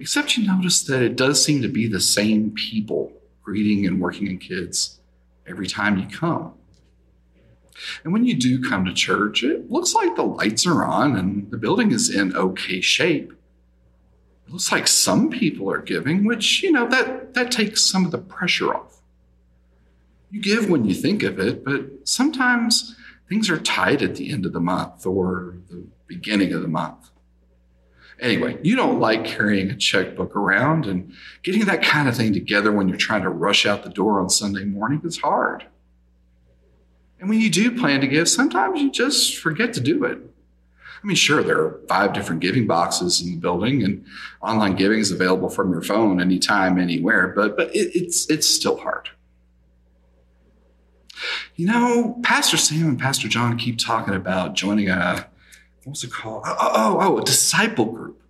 Except 0.00 0.36
you 0.36 0.46
notice 0.46 0.82
that 0.82 1.02
it 1.02 1.16
does 1.16 1.42
seem 1.42 1.62
to 1.62 1.68
be 1.68 1.86
the 1.86 2.00
same 2.00 2.50
people 2.50 3.12
greeting 3.42 3.86
and 3.86 4.00
working 4.00 4.26
in 4.26 4.38
kids 4.38 4.98
every 5.46 5.66
time 5.66 5.98
you 5.98 6.06
come. 6.06 6.54
And 8.02 8.12
when 8.12 8.24
you 8.24 8.34
do 8.34 8.62
come 8.62 8.84
to 8.84 8.92
church, 8.92 9.44
it 9.44 9.70
looks 9.70 9.94
like 9.94 10.16
the 10.16 10.24
lights 10.24 10.66
are 10.66 10.84
on 10.84 11.16
and 11.16 11.50
the 11.50 11.56
building 11.56 11.92
is 11.92 12.14
in 12.14 12.36
okay 12.36 12.80
shape. 12.80 13.32
It 14.46 14.52
looks 14.52 14.72
like 14.72 14.88
some 14.88 15.30
people 15.30 15.70
are 15.70 15.80
giving, 15.80 16.24
which, 16.24 16.62
you 16.62 16.72
know, 16.72 16.88
that, 16.88 17.34
that 17.34 17.52
takes 17.52 17.84
some 17.84 18.04
of 18.04 18.10
the 18.10 18.18
pressure 18.18 18.74
off. 18.74 19.00
You 20.30 20.42
give 20.42 20.68
when 20.68 20.84
you 20.84 20.94
think 20.94 21.22
of 21.22 21.38
it, 21.38 21.64
but 21.64 21.86
sometimes 22.04 22.96
things 23.28 23.50
are 23.50 23.58
tight 23.58 24.02
at 24.02 24.16
the 24.16 24.30
end 24.30 24.46
of 24.46 24.52
the 24.52 24.60
month 24.60 25.06
or 25.06 25.56
the 25.70 25.86
beginning 26.06 26.52
of 26.52 26.62
the 26.62 26.68
month. 26.68 27.10
Anyway, 28.20 28.58
you 28.62 28.74
don't 28.74 28.98
like 28.98 29.24
carrying 29.24 29.70
a 29.70 29.76
checkbook 29.76 30.34
around 30.34 30.86
and 30.86 31.12
getting 31.44 31.64
that 31.66 31.82
kind 31.82 32.08
of 32.08 32.16
thing 32.16 32.32
together 32.32 32.72
when 32.72 32.88
you're 32.88 32.98
trying 32.98 33.22
to 33.22 33.30
rush 33.30 33.64
out 33.64 33.84
the 33.84 33.90
door 33.90 34.20
on 34.20 34.28
Sunday 34.28 34.64
morning 34.64 35.00
is 35.04 35.18
hard. 35.18 35.66
And 37.20 37.28
when 37.28 37.40
you 37.40 37.50
do 37.50 37.78
plan 37.78 38.00
to 38.00 38.08
give, 38.08 38.28
sometimes 38.28 38.80
you 38.80 38.90
just 38.90 39.36
forget 39.36 39.72
to 39.74 39.80
do 39.80 40.04
it. 40.04 40.18
I 41.02 41.06
mean, 41.06 41.16
sure, 41.16 41.44
there 41.44 41.60
are 41.60 41.80
five 41.88 42.12
different 42.12 42.40
giving 42.40 42.66
boxes 42.66 43.20
in 43.20 43.30
the 43.30 43.36
building, 43.36 43.84
and 43.84 44.04
online 44.40 44.74
giving 44.74 44.98
is 44.98 45.12
available 45.12 45.48
from 45.48 45.70
your 45.70 45.82
phone 45.82 46.20
anytime, 46.20 46.78
anywhere. 46.78 47.28
But 47.28 47.56
but 47.56 47.74
it, 47.74 47.94
it's 47.94 48.28
it's 48.28 48.48
still 48.48 48.78
hard. 48.78 49.08
You 51.58 51.66
know, 51.66 52.16
Pastor 52.22 52.56
Sam 52.56 52.86
and 52.86 53.00
Pastor 53.00 53.26
John 53.26 53.58
keep 53.58 53.78
talking 53.78 54.14
about 54.14 54.54
joining 54.54 54.90
a 54.90 55.26
what's 55.82 56.04
it 56.04 56.12
called? 56.12 56.44
Oh, 56.46 56.56
oh, 56.56 56.70
oh, 56.72 56.98
oh, 57.00 57.18
a 57.18 57.24
disciple 57.24 57.86
group. 57.86 58.22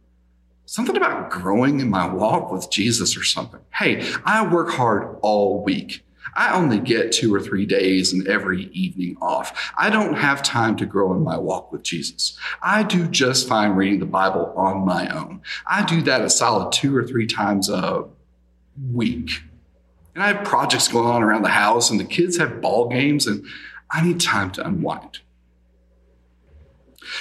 Something 0.64 0.96
about 0.96 1.30
growing 1.30 1.78
in 1.80 1.90
my 1.90 2.08
walk 2.08 2.50
with 2.50 2.70
Jesus 2.70 3.18
or 3.18 3.24
something. 3.24 3.60
Hey, 3.70 4.10
I 4.24 4.50
work 4.50 4.70
hard 4.70 5.18
all 5.20 5.62
week. 5.62 6.06
I 6.36 6.56
only 6.56 6.80
get 6.80 7.12
two 7.12 7.34
or 7.34 7.40
three 7.40 7.66
days 7.66 8.14
and 8.14 8.26
every 8.26 8.70
evening 8.72 9.18
off. 9.20 9.72
I 9.76 9.90
don't 9.90 10.14
have 10.14 10.42
time 10.42 10.74
to 10.78 10.86
grow 10.86 11.12
in 11.12 11.22
my 11.22 11.36
walk 11.36 11.70
with 11.70 11.82
Jesus. 11.82 12.38
I 12.62 12.82
do 12.82 13.06
just 13.08 13.46
fine 13.46 13.72
reading 13.72 14.00
the 14.00 14.06
Bible 14.06 14.54
on 14.56 14.86
my 14.86 15.06
own. 15.08 15.42
I 15.66 15.84
do 15.84 16.00
that 16.02 16.22
a 16.22 16.30
solid 16.30 16.72
two 16.72 16.96
or 16.96 17.06
three 17.06 17.26
times 17.26 17.68
a 17.68 18.06
week. 18.90 19.42
And 20.18 20.24
I 20.24 20.32
have 20.32 20.44
projects 20.44 20.88
going 20.88 21.06
on 21.06 21.22
around 21.22 21.42
the 21.42 21.48
house, 21.48 21.90
and 21.90 22.00
the 22.00 22.04
kids 22.04 22.38
have 22.38 22.60
ball 22.60 22.88
games, 22.88 23.28
and 23.28 23.46
I 23.88 24.04
need 24.04 24.18
time 24.20 24.50
to 24.52 24.66
unwind. 24.66 25.20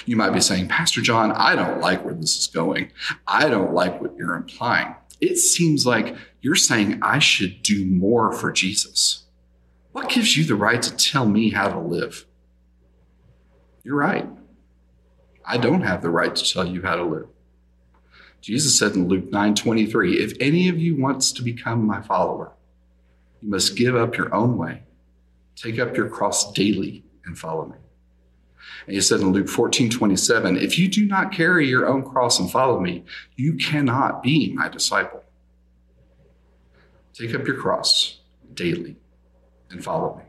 You 0.07 0.15
might 0.15 0.31
be 0.31 0.41
saying, 0.41 0.67
Pastor 0.67 1.01
John, 1.01 1.31
I 1.31 1.55
don't 1.55 1.79
like 1.79 2.03
where 2.03 2.15
this 2.15 2.39
is 2.39 2.47
going. 2.47 2.91
I 3.27 3.49
don't 3.49 3.73
like 3.73 4.01
what 4.01 4.17
you're 4.17 4.35
implying 4.35 4.95
it 5.19 5.37
seems 5.37 5.85
like 5.85 6.15
you're 6.41 6.55
saying 6.55 6.99
I 7.01 7.19
should 7.19 7.63
do 7.63 7.85
more 7.85 8.31
for 8.31 8.51
Jesus. 8.51 9.25
What 9.91 10.09
gives 10.09 10.37
you 10.37 10.43
the 10.43 10.55
right 10.55 10.81
to 10.81 10.95
tell 10.95 11.25
me 11.25 11.49
how 11.49 11.69
to 11.69 11.79
live? 11.79 12.25
You're 13.83 13.95
right. 13.95 14.27
I 15.45 15.57
don't 15.57 15.81
have 15.81 16.01
the 16.01 16.09
right 16.09 16.35
to 16.35 16.53
tell 16.53 16.67
you 16.67 16.81
how 16.81 16.95
to 16.95 17.03
live. 17.03 17.27
Jesus 18.41 18.77
said 18.77 18.95
in 18.95 19.07
Luke 19.07 19.31
9:23, 19.31 20.19
"If 20.19 20.33
any 20.39 20.69
of 20.69 20.77
you 20.77 20.95
wants 20.95 21.31
to 21.31 21.41
become 21.41 21.85
my 21.85 22.01
follower, 22.01 22.51
you 23.41 23.49
must 23.49 23.75
give 23.75 23.95
up 23.95 24.17
your 24.17 24.33
own 24.33 24.57
way, 24.57 24.83
take 25.55 25.79
up 25.79 25.95
your 25.95 26.09
cross 26.09 26.51
daily 26.53 27.03
and 27.25 27.37
follow 27.37 27.65
me." 27.65 27.77
And 28.85 28.95
he 28.95 29.01
said 29.01 29.19
in 29.19 29.31
Luke 29.31 29.49
14, 29.49 29.89
27, 29.89 30.57
if 30.57 30.77
you 30.77 30.87
do 30.87 31.05
not 31.05 31.31
carry 31.31 31.67
your 31.67 31.87
own 31.87 32.03
cross 32.03 32.39
and 32.39 32.51
follow 32.51 32.79
me, 32.79 33.03
you 33.35 33.55
cannot 33.55 34.23
be 34.23 34.53
my 34.53 34.69
disciple. 34.69 35.23
Take 37.13 37.33
up 37.33 37.47
your 37.47 37.57
cross 37.57 38.19
daily 38.53 38.97
and 39.69 39.83
follow 39.83 40.17
me. 40.17 40.23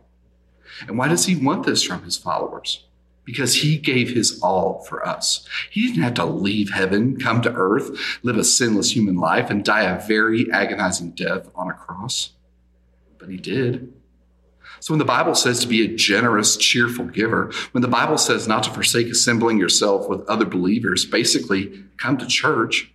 And 0.87 0.99
why 0.99 1.09
does 1.09 1.27
he 1.27 1.37
want 1.37 1.67
this 1.67 1.83
from 1.83 2.03
his 2.03 2.17
followers? 2.17 2.87
Because 3.25 3.57
he 3.57 3.77
gave 3.77 4.11
his 4.11 4.41
all 4.41 4.83
for 4.89 5.07
us. 5.07 5.47
He 5.71 5.87
didn't 5.87 6.03
have 6.03 6.15
to 6.15 6.25
leave 6.25 6.71
heaven, 6.71 7.19
come 7.19 7.43
to 7.43 7.53
earth, 7.53 7.91
live 8.23 8.39
a 8.39 8.45
sinless 8.45 8.97
human 8.97 9.17
life, 9.17 9.51
and 9.51 9.65
die 9.65 9.83
a 9.83 10.07
very 10.07 10.51
agonizing 10.51 11.11
death 11.11 11.49
on 11.55 11.69
a 11.69 11.75
cross. 11.75 12.31
But 13.19 13.29
he 13.29 13.37
did. 13.37 13.93
So 14.81 14.93
when 14.93 14.99
the 14.99 15.05
Bible 15.05 15.35
says 15.35 15.61
to 15.61 15.67
be 15.67 15.85
a 15.85 15.97
generous, 15.97 16.57
cheerful 16.57 17.07
giver, 17.07 17.53
when 17.73 17.83
the 17.83 17.89
Bible 17.89 18.19
says 18.19 18.47
not 18.47 18.63
to 18.65 18.71
forsake 18.71 19.09
assembling 19.09 19.59
yourself 19.59 20.09
with 20.09 20.29
other 20.29 20.45
believers, 20.45 21.05
basically 21.05 21.85
come 21.97 22.17
to 22.19 22.27
church, 22.27 22.93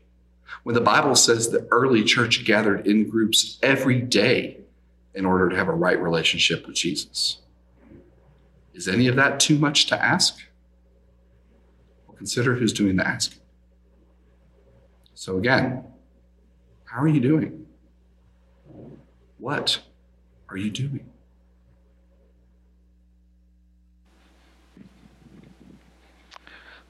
when 0.64 0.76
the 0.76 0.82
Bible 0.82 1.16
says 1.16 1.50
the 1.50 1.68
early 1.72 2.04
church 2.04 2.46
gathered 2.46 2.88
in 2.88 3.10
groups 3.10 3.60
every 3.62 4.00
day 4.00 4.62
in 5.14 5.26
order 5.26 5.50
to 5.50 5.56
have 5.56 5.68
a 5.68 5.74
right 5.74 6.02
relationship 6.02 6.66
with 6.66 6.76
Jesus. 6.76 7.40
Is 8.74 8.88
any 8.88 9.08
of 9.08 9.16
that 9.18 9.40
too 9.40 9.60
much 9.60 9.88
to 9.88 10.04
ask? 10.04 10.40
Well, 12.08 12.18
consider 12.18 12.56
who's 12.56 12.74
doing 12.74 12.96
the 12.96 13.08
asking. 13.08 13.42
So, 15.14 15.38
again, 15.38 15.84
how 16.86 17.02
are 17.02 17.08
you 17.08 17.20
doing? 17.20 17.66
What 19.38 19.80
are 20.54 20.58
you 20.58 20.70
doing? 20.70 21.10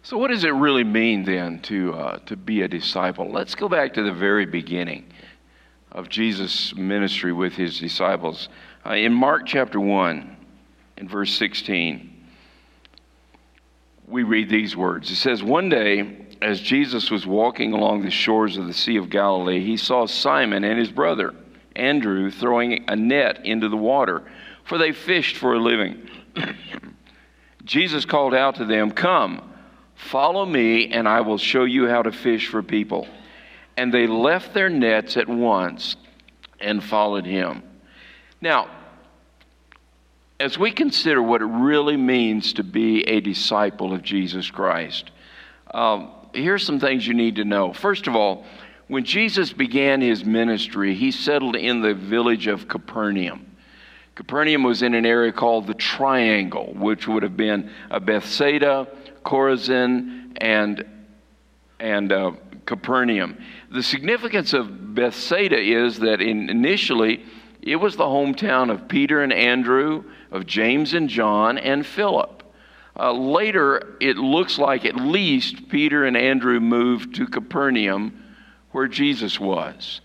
So, 0.02 0.18
what 0.18 0.32
does 0.32 0.44
it 0.44 0.50
really 0.50 0.84
mean 0.84 1.24
then 1.24 1.60
to, 1.62 1.94
uh, 1.94 2.18
to 2.26 2.36
be 2.36 2.62
a 2.64 2.68
disciple? 2.68 3.32
Let's 3.32 3.56
go 3.56 3.70
back 3.70 3.94
to 3.94 4.04
the 4.04 4.12
very 4.12 4.46
beginning 4.46 5.06
of 5.94 6.10
Jesus' 6.10 6.76
ministry 6.76 7.32
with 7.32 7.54
his 7.54 7.80
disciples. 7.80 8.50
Uh, 8.86 8.96
in 8.96 9.14
Mark 9.14 9.44
chapter 9.46 9.80
1, 9.80 10.36
in 10.98 11.08
verse 11.08 11.34
16, 11.38 12.10
we 14.10 14.24
read 14.24 14.50
these 14.50 14.76
words. 14.76 15.10
It 15.10 15.16
says, 15.16 15.42
One 15.42 15.70
day, 15.70 16.28
as 16.42 16.60
Jesus 16.60 17.10
was 17.10 17.26
walking 17.26 17.72
along 17.72 18.02
the 18.02 18.12
shores 18.12 18.58
of 18.58 18.68
the 18.68 18.74
Sea 18.74 18.98
of 18.98 19.10
Galilee, 19.10 19.64
he 19.64 19.78
saw 19.78 20.06
Simon 20.06 20.66
and 20.66 20.78
his 20.78 20.92
brother, 20.92 21.34
Andrew, 21.76 22.32
throwing 22.32 22.86
a 22.88 22.96
net 22.96 23.46
into 23.46 23.70
the 23.70 23.78
water, 23.78 24.24
for 24.64 24.78
they 24.78 24.92
fished 24.92 25.38
for 25.38 25.54
a 25.54 25.60
living. 25.60 26.10
Jesus 27.66 28.06
called 28.06 28.34
out 28.34 28.56
to 28.56 28.66
them, 28.66 28.92
Come 28.92 29.54
Follow 29.96 30.46
me, 30.46 30.92
and 30.92 31.08
I 31.08 31.22
will 31.22 31.38
show 31.38 31.64
you 31.64 31.88
how 31.88 32.02
to 32.02 32.12
fish 32.12 32.48
for 32.48 32.62
people. 32.62 33.08
And 33.78 33.94
they 33.94 34.08
left 34.08 34.54
their 34.54 34.70
nets 34.70 35.18
at 35.18 35.28
once 35.28 35.96
and 36.60 36.84
followed 36.84 37.26
him. 37.26 37.64
Now, 38.42 38.70
as 40.40 40.58
we 40.58 40.72
consider 40.72 41.22
what 41.22 41.42
it 41.42 41.46
really 41.46 41.98
means 41.98 42.54
to 42.54 42.64
be 42.64 43.04
a 43.04 43.22
disciple 43.22 43.94
of 43.94 44.04
Jesus 44.04 44.52
Christ, 44.52 45.12
um, 45.74 46.12
here's 46.34 46.66
some 46.66 46.80
things 46.80 47.08
you 47.08 47.14
need 47.14 47.38
to 47.38 47.46
know. 47.46 47.72
First 47.72 48.08
of 48.08 48.16
all, 48.16 48.46
when 48.88 49.04
Jesus 49.04 49.54
began 49.54 50.02
his 50.02 50.26
ministry, 50.26 50.94
he 50.94 51.12
settled 51.12 51.56
in 51.56 51.82
the 51.82 51.94
village 51.94 52.48
of 52.48 52.68
Capernaum. 52.68 53.56
Capernaum 54.16 54.64
was 54.64 54.84
in 54.84 54.94
an 54.94 55.06
area 55.06 55.32
called 55.32 55.66
the 55.66 55.74
Triangle, 55.74 56.74
which 56.76 57.08
would 57.08 57.24
have 57.24 57.36
been 57.36 57.72
Bethsaida, 58.02 58.88
Chorazin, 59.26 60.38
and, 60.38 60.86
and 61.80 62.12
uh, 62.12 62.32
Capernaum. 62.66 63.38
The 63.72 63.82
significance 63.82 64.54
of 64.54 64.94
Bethsaida 64.94 65.60
is 65.60 66.00
that 66.00 66.22
in, 66.22 66.50
initially 66.50 67.26
it 67.62 67.78
was 67.78 67.96
the 67.96 68.04
hometown 68.04 68.72
of 68.72 68.88
Peter 68.88 69.24
and 69.24 69.34
Andrew, 69.34 70.04
of 70.32 70.46
James 70.46 70.94
and 70.94 71.10
John, 71.10 71.58
and 71.58 71.86
Philip. 71.86 72.44
Uh, 72.96 73.12
later, 73.12 73.96
it 74.00 74.18
looks 74.18 74.60
like 74.60 74.86
at 74.86 74.96
least 74.96 75.70
Peter 75.70 76.06
and 76.06 76.16
Andrew 76.16 76.60
moved 76.60 77.16
to 77.16 77.26
Capernaum, 77.26 78.23
where 78.74 78.88
Jesus 78.88 79.40
was. 79.40 80.02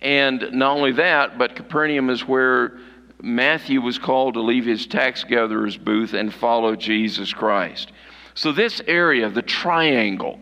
And 0.00 0.52
not 0.52 0.76
only 0.76 0.92
that, 0.92 1.36
but 1.36 1.56
Capernaum 1.56 2.08
is 2.08 2.26
where 2.26 2.78
Matthew 3.22 3.80
was 3.80 3.98
called 3.98 4.34
to 4.34 4.40
leave 4.40 4.64
his 4.64 4.86
tax 4.86 5.24
gatherer's 5.24 5.76
booth 5.76 6.14
and 6.14 6.32
follow 6.32 6.74
Jesus 6.74 7.32
Christ. 7.32 7.92
So, 8.34 8.52
this 8.52 8.80
area, 8.86 9.28
the 9.28 9.42
triangle, 9.42 10.38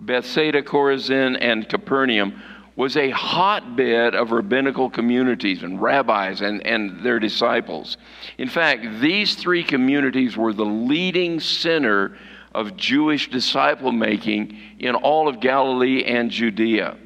Bethsaida, 0.00 0.62
Chorazin, 0.62 1.36
and 1.40 1.68
Capernaum, 1.68 2.42
was 2.74 2.96
a 2.96 3.10
hotbed 3.10 4.14
of 4.14 4.30
rabbinical 4.30 4.88
communities 4.88 5.62
and 5.62 5.82
rabbis 5.82 6.40
and, 6.40 6.64
and 6.64 7.04
their 7.04 7.18
disciples. 7.18 7.96
In 8.38 8.48
fact, 8.48 9.00
these 9.00 9.34
three 9.34 9.64
communities 9.64 10.36
were 10.36 10.52
the 10.52 10.64
leading 10.64 11.40
center 11.40 12.16
of 12.54 12.76
Jewish 12.76 13.30
disciple 13.30 13.92
making 13.92 14.56
in 14.78 14.94
all 14.94 15.28
of 15.28 15.40
Galilee 15.40 16.04
and 16.04 16.30
Judea. 16.30 16.96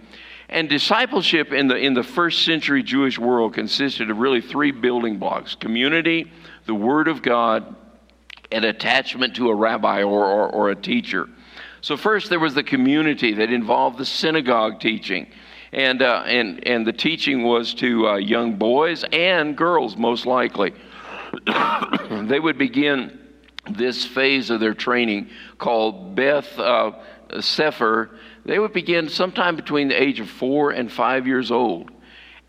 And 0.52 0.68
discipleship 0.68 1.50
in 1.50 1.66
the, 1.66 1.76
in 1.76 1.94
the 1.94 2.02
first 2.02 2.44
century 2.44 2.82
Jewish 2.82 3.18
world 3.18 3.54
consisted 3.54 4.10
of 4.10 4.18
really 4.18 4.42
three 4.42 4.70
building 4.70 5.16
blocks 5.16 5.54
community, 5.54 6.30
the 6.66 6.74
Word 6.74 7.08
of 7.08 7.22
God, 7.22 7.74
an 8.52 8.64
attachment 8.64 9.34
to 9.36 9.48
a 9.48 9.54
rabbi 9.54 10.02
or, 10.02 10.26
or, 10.26 10.48
or 10.50 10.70
a 10.70 10.76
teacher. 10.76 11.26
So, 11.80 11.96
first, 11.96 12.28
there 12.28 12.38
was 12.38 12.52
the 12.52 12.62
community 12.62 13.32
that 13.32 13.50
involved 13.50 13.96
the 13.96 14.04
synagogue 14.04 14.78
teaching. 14.78 15.26
And, 15.72 16.02
uh, 16.02 16.24
and, 16.26 16.68
and 16.68 16.86
the 16.86 16.92
teaching 16.92 17.44
was 17.44 17.72
to 17.74 18.08
uh, 18.08 18.16
young 18.16 18.56
boys 18.56 19.06
and 19.10 19.56
girls, 19.56 19.96
most 19.96 20.26
likely. 20.26 20.74
they 22.24 22.38
would 22.38 22.58
begin 22.58 23.18
this 23.70 24.04
phase 24.04 24.50
of 24.50 24.60
their 24.60 24.74
training 24.74 25.30
called 25.56 26.14
Beth 26.14 26.58
uh, 26.58 26.92
Sefer. 27.40 28.10
They 28.44 28.58
would 28.58 28.72
begin 28.72 29.08
sometime 29.08 29.56
between 29.56 29.88
the 29.88 30.00
age 30.00 30.20
of 30.20 30.28
four 30.28 30.70
and 30.70 30.90
five 30.90 31.26
years 31.26 31.50
old. 31.50 31.90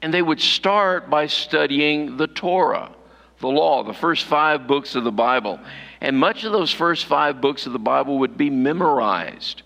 And 0.01 0.13
they 0.13 0.21
would 0.21 0.41
start 0.41 1.09
by 1.09 1.27
studying 1.27 2.17
the 2.17 2.27
Torah, 2.27 2.91
the 3.39 3.47
law, 3.47 3.83
the 3.83 3.93
first 3.93 4.25
five 4.25 4.67
books 4.67 4.95
of 4.95 5.03
the 5.03 5.11
Bible. 5.11 5.59
And 6.01 6.17
much 6.17 6.43
of 6.43 6.51
those 6.51 6.71
first 6.71 7.05
five 7.05 7.39
books 7.39 7.65
of 7.65 7.73
the 7.73 7.79
Bible 7.79 8.19
would 8.19 8.37
be 8.37 8.49
memorized. 8.49 9.61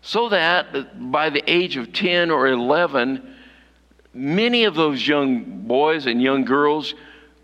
So 0.00 0.28
that 0.28 1.10
by 1.10 1.30
the 1.30 1.42
age 1.50 1.76
of 1.76 1.92
10 1.92 2.30
or 2.30 2.46
11, 2.46 3.34
many 4.14 4.64
of 4.64 4.74
those 4.74 5.06
young 5.06 5.66
boys 5.66 6.06
and 6.06 6.22
young 6.22 6.44
girls 6.44 6.94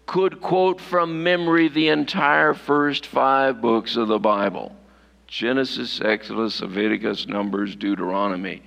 could 0.06 0.40
quote 0.40 0.80
from 0.80 1.22
memory 1.22 1.68
the 1.68 1.88
entire 1.88 2.54
first 2.54 3.06
five 3.06 3.60
books 3.60 3.96
of 3.96 4.08
the 4.08 4.18
Bible 4.18 4.74
Genesis, 5.32 5.98
Exodus, 6.02 6.60
Leviticus, 6.60 7.26
Numbers, 7.26 7.74
Deuteronomy. 7.74 8.62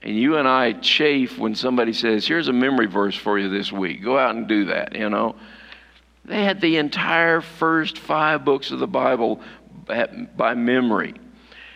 And 0.00 0.16
you 0.16 0.36
and 0.36 0.46
I 0.46 0.74
chafe 0.74 1.38
when 1.38 1.56
somebody 1.56 1.92
says, 1.92 2.24
Here's 2.24 2.46
a 2.46 2.52
memory 2.52 2.86
verse 2.86 3.16
for 3.16 3.36
you 3.36 3.48
this 3.48 3.72
week. 3.72 4.00
Go 4.04 4.16
out 4.16 4.36
and 4.36 4.46
do 4.46 4.66
that, 4.66 4.94
you 4.94 5.10
know. 5.10 5.34
They 6.24 6.44
had 6.44 6.60
the 6.60 6.76
entire 6.76 7.40
first 7.40 7.98
five 7.98 8.44
books 8.44 8.70
of 8.70 8.78
the 8.78 8.86
Bible 8.86 9.40
by 10.36 10.54
memory. 10.54 11.14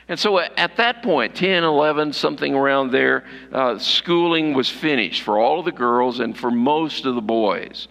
And 0.06 0.20
so 0.20 0.38
at 0.38 0.76
that 0.76 1.02
point, 1.02 1.34
10, 1.34 1.64
11, 1.64 2.12
something 2.12 2.54
around 2.54 2.92
there, 2.92 3.24
uh, 3.50 3.78
schooling 3.80 4.54
was 4.54 4.68
finished 4.68 5.22
for 5.22 5.40
all 5.40 5.58
of 5.58 5.64
the 5.64 5.72
girls 5.72 6.20
and 6.20 6.38
for 6.38 6.52
most 6.52 7.06
of 7.06 7.16
the 7.16 7.22
boys. 7.22 7.88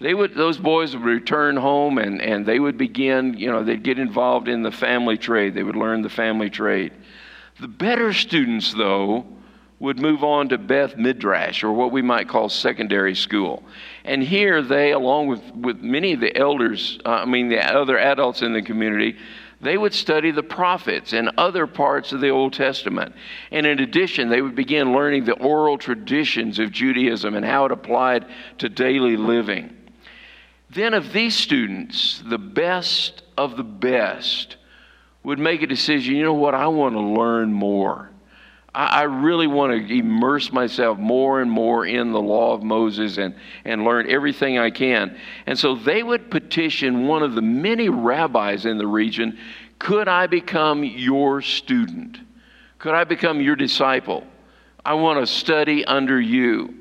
They 0.00 0.14
would, 0.14 0.34
those 0.34 0.58
boys 0.58 0.94
would 0.94 1.04
return 1.04 1.56
home 1.56 1.98
and, 1.98 2.22
and 2.22 2.46
they 2.46 2.60
would 2.60 2.78
begin, 2.78 3.34
you 3.34 3.50
know, 3.50 3.64
they'd 3.64 3.82
get 3.82 3.98
involved 3.98 4.48
in 4.48 4.62
the 4.62 4.70
family 4.70 5.16
trade. 5.16 5.54
They 5.54 5.64
would 5.64 5.76
learn 5.76 6.02
the 6.02 6.08
family 6.08 6.50
trade. 6.50 6.92
The 7.60 7.68
better 7.68 8.12
students, 8.12 8.72
though, 8.72 9.26
would 9.80 10.00
move 10.00 10.22
on 10.24 10.48
to 10.48 10.58
Beth 10.58 10.96
Midrash, 10.96 11.62
or 11.62 11.72
what 11.72 11.92
we 11.92 12.02
might 12.02 12.28
call 12.28 12.48
secondary 12.48 13.14
school. 13.14 13.62
And 14.04 14.22
here 14.22 14.62
they, 14.62 14.92
along 14.92 15.28
with, 15.28 15.42
with 15.54 15.80
many 15.80 16.12
of 16.12 16.20
the 16.20 16.36
elders, 16.36 16.98
uh, 17.04 17.10
I 17.10 17.24
mean, 17.24 17.48
the 17.48 17.60
other 17.60 17.98
adults 17.98 18.42
in 18.42 18.52
the 18.52 18.62
community, 18.62 19.16
they 19.60 19.76
would 19.76 19.94
study 19.94 20.30
the 20.30 20.42
prophets 20.42 21.12
and 21.12 21.30
other 21.36 21.66
parts 21.66 22.12
of 22.12 22.20
the 22.20 22.28
Old 22.28 22.52
Testament. 22.52 23.14
And 23.50 23.66
in 23.66 23.80
addition, 23.80 24.28
they 24.28 24.42
would 24.42 24.54
begin 24.54 24.92
learning 24.92 25.24
the 25.24 25.34
oral 25.34 25.78
traditions 25.78 26.60
of 26.60 26.70
Judaism 26.70 27.34
and 27.34 27.44
how 27.44 27.64
it 27.64 27.72
applied 27.72 28.26
to 28.58 28.68
daily 28.68 29.16
living. 29.16 29.77
Then, 30.70 30.94
of 30.94 31.12
these 31.12 31.34
students, 31.34 32.22
the 32.26 32.38
best 32.38 33.22
of 33.36 33.56
the 33.56 33.64
best 33.64 34.56
would 35.22 35.38
make 35.38 35.62
a 35.62 35.66
decision 35.66 36.16
you 36.16 36.22
know 36.22 36.34
what, 36.34 36.54
I 36.54 36.66
want 36.68 36.94
to 36.94 37.00
learn 37.00 37.52
more. 37.52 38.10
I, 38.74 39.02
really 39.02 39.46
want 39.46 39.72
to 39.72 39.98
immerse 39.98 40.52
myself 40.52 40.98
more 40.98 41.40
and 41.40 41.50
more 41.50 41.84
in 41.84 42.12
the 42.12 42.20
law 42.20 42.54
of 42.54 42.62
Moses 42.62 43.18
and, 43.18 43.34
and 43.64 43.82
learn 43.82 44.08
everything 44.08 44.58
I 44.58 44.70
can. 44.70 45.18
And 45.46 45.58
so 45.58 45.74
they 45.74 46.02
would 46.02 46.30
petition 46.30 47.08
one 47.08 47.24
of 47.24 47.34
the 47.34 47.42
many 47.42 47.88
rabbis 47.88 48.66
in 48.66 48.78
the 48.78 48.86
region 48.86 49.38
Could 49.80 50.06
I 50.06 50.28
become 50.28 50.84
your 50.84 51.42
student? 51.42 52.18
Could 52.78 52.94
I 52.94 53.04
become 53.04 53.40
your 53.40 53.56
disciple? 53.56 54.24
I 54.84 54.94
want 54.94 55.18
to 55.18 55.26
study 55.26 55.84
under 55.84 56.20
you. 56.20 56.77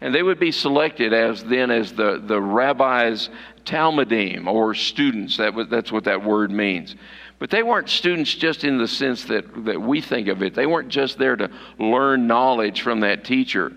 And 0.00 0.14
they 0.14 0.22
would 0.22 0.40
be 0.40 0.52
selected 0.52 1.12
as 1.12 1.44
then 1.44 1.70
as 1.70 1.92
the, 1.92 2.22
the 2.24 2.40
rabbi's 2.40 3.28
talmidim 3.64 4.46
or 4.46 4.74
students. 4.74 5.36
That 5.36 5.54
was, 5.54 5.68
that's 5.68 5.92
what 5.92 6.04
that 6.04 6.24
word 6.24 6.50
means. 6.50 6.96
But 7.38 7.50
they 7.50 7.62
weren't 7.62 7.88
students 7.88 8.34
just 8.34 8.64
in 8.64 8.78
the 8.78 8.88
sense 8.88 9.24
that, 9.24 9.64
that 9.64 9.80
we 9.80 10.00
think 10.00 10.28
of 10.28 10.42
it. 10.42 10.54
They 10.54 10.66
weren't 10.66 10.88
just 10.88 11.18
there 11.18 11.36
to 11.36 11.50
learn 11.78 12.26
knowledge 12.26 12.82
from 12.82 13.00
that 13.00 13.24
teacher. 13.24 13.72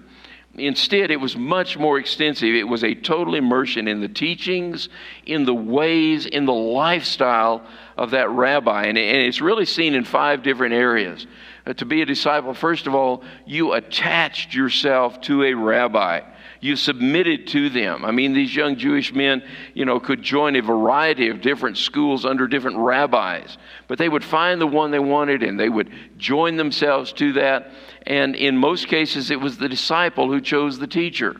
Instead, 0.55 1.09
it 1.09 1.19
was 1.19 1.35
much 1.35 1.77
more 1.77 1.97
extensive. 1.97 2.53
It 2.53 2.67
was 2.67 2.83
a 2.83 2.93
total 2.93 3.35
immersion 3.35 3.87
in 3.87 4.01
the 4.01 4.07
teachings, 4.07 4.87
in 5.25 5.45
the 5.45 5.53
ways, 5.53 6.25
in 6.25 6.45
the 6.45 6.53
lifestyle 6.53 7.63
of 7.97 8.11
that 8.11 8.29
rabbi. 8.29 8.83
And, 8.83 8.97
it's 8.97 9.41
really 9.41 9.65
seen 9.65 9.95
in 9.95 10.03
five 10.03 10.43
different 10.43 10.73
areas. 10.73 11.25
Uh, 11.65 11.73
to 11.73 11.85
be 11.85 12.01
a 12.01 12.05
disciple, 12.05 12.53
first 12.53 12.87
of 12.87 12.95
all, 12.95 13.23
you 13.45 13.73
attached 13.73 14.53
yourself 14.53 15.21
to 15.21 15.43
a 15.43 15.53
rabbi 15.53 16.21
you 16.63 16.77
submitted 16.77 17.45
to 17.47 17.69
them. 17.69 18.05
I 18.05 18.11
mean, 18.11 18.31
these 18.31 18.55
young 18.55 18.77
Jewish 18.77 19.13
men, 19.13 19.43
you 19.73 19.83
know, 19.83 19.99
could 19.99 20.21
join 20.21 20.55
a 20.55 20.61
variety 20.61 21.27
of 21.27 21.41
different 21.41 21.77
schools 21.77 22.25
under 22.25 22.47
different 22.47 22.77
rabbis, 22.77 23.57
but 23.89 23.97
they 23.97 24.07
would 24.07 24.23
find 24.23 24.61
the 24.61 24.67
one 24.67 24.89
they 24.89 24.97
wanted 24.97 25.43
and 25.43 25.59
they 25.59 25.67
would 25.67 25.91
join 26.17 26.55
themselves 26.55 27.11
to 27.13 27.33
that. 27.33 27.71
And 28.07 28.33
in 28.37 28.57
most 28.57 28.87
cases, 28.87 29.29
it 29.29 29.41
was 29.41 29.57
the 29.57 29.67
disciple 29.67 30.31
who 30.31 30.39
chose 30.39 30.79
the 30.79 30.87
teacher 30.87 31.35